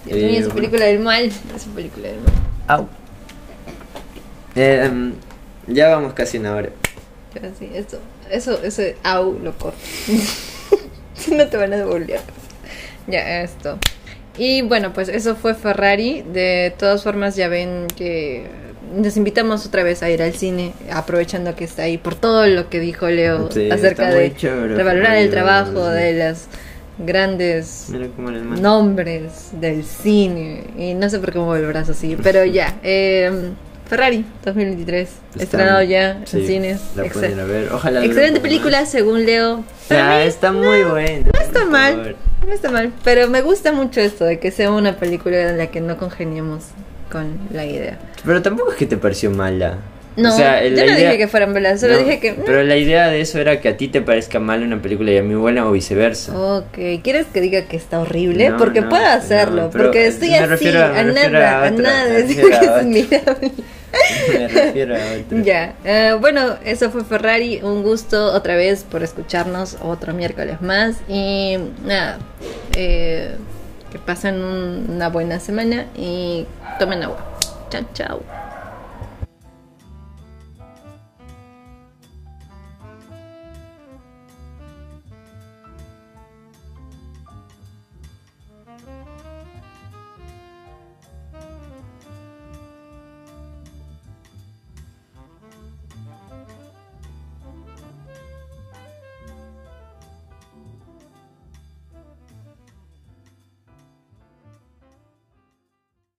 [0.05, 1.25] Dios mío, esa película del mal.
[1.25, 2.33] Esa película del mal.
[2.69, 2.89] Au.
[4.55, 5.15] Eh, um,
[5.67, 6.71] ya vamos casi una hora.
[7.35, 7.99] Ya, sí, esto.
[8.31, 9.79] Eso, ese au lo corto.
[11.33, 12.21] no te van a devolver.
[13.07, 13.79] Ya, esto.
[14.37, 16.23] Y bueno, pues eso fue Ferrari.
[16.23, 18.47] De todas formas, ya ven que
[18.95, 22.69] nos invitamos otra vez a ir al cine, aprovechando que está ahí por todo lo
[22.69, 24.35] que dijo Leo acerca de
[24.77, 26.49] revalorar el trabajo de las
[26.99, 27.91] grandes
[28.61, 30.65] nombres del cine.
[30.79, 32.79] Y no sé por qué muevo el brazo así, pero ya.
[32.83, 33.53] Eh,
[33.87, 35.09] Ferrari 2023,
[35.39, 36.81] estrenado ya en cines.
[36.97, 37.71] La pueden ver.
[37.71, 39.63] Ojalá Excelente película, según Leo.
[39.91, 41.31] Está muy buena.
[41.35, 42.17] No está mal,
[42.47, 42.93] no está mal.
[43.05, 46.65] Pero me gusta mucho esto de que sea una película en la que no congeniemos
[47.15, 47.97] con la idea.
[48.25, 49.79] Pero tampoco es que te pareció mala.
[50.17, 52.35] No, yo no dije que fueran malas, solo dije que...
[52.35, 55.19] Pero la idea de eso era que a ti te parezca mal una película y
[55.19, 56.37] a mí buena o viceversa.
[56.37, 58.53] Ok, ¿quieres que diga que está horrible?
[58.59, 63.53] porque puedo hacerlo, porque estoy así, a, nada, a, nada decir que es mirable.
[64.33, 65.43] Me refiero a.
[65.43, 70.97] Ya, uh, bueno, eso fue Ferrari, un gusto otra vez por escucharnos otro miércoles más
[71.09, 72.19] y nada,
[72.77, 73.37] eh,
[73.95, 74.43] que pasen
[74.91, 76.49] una buena semana y
[76.81, 77.25] tomen agua.
[77.71, 78.44] Chao, chao.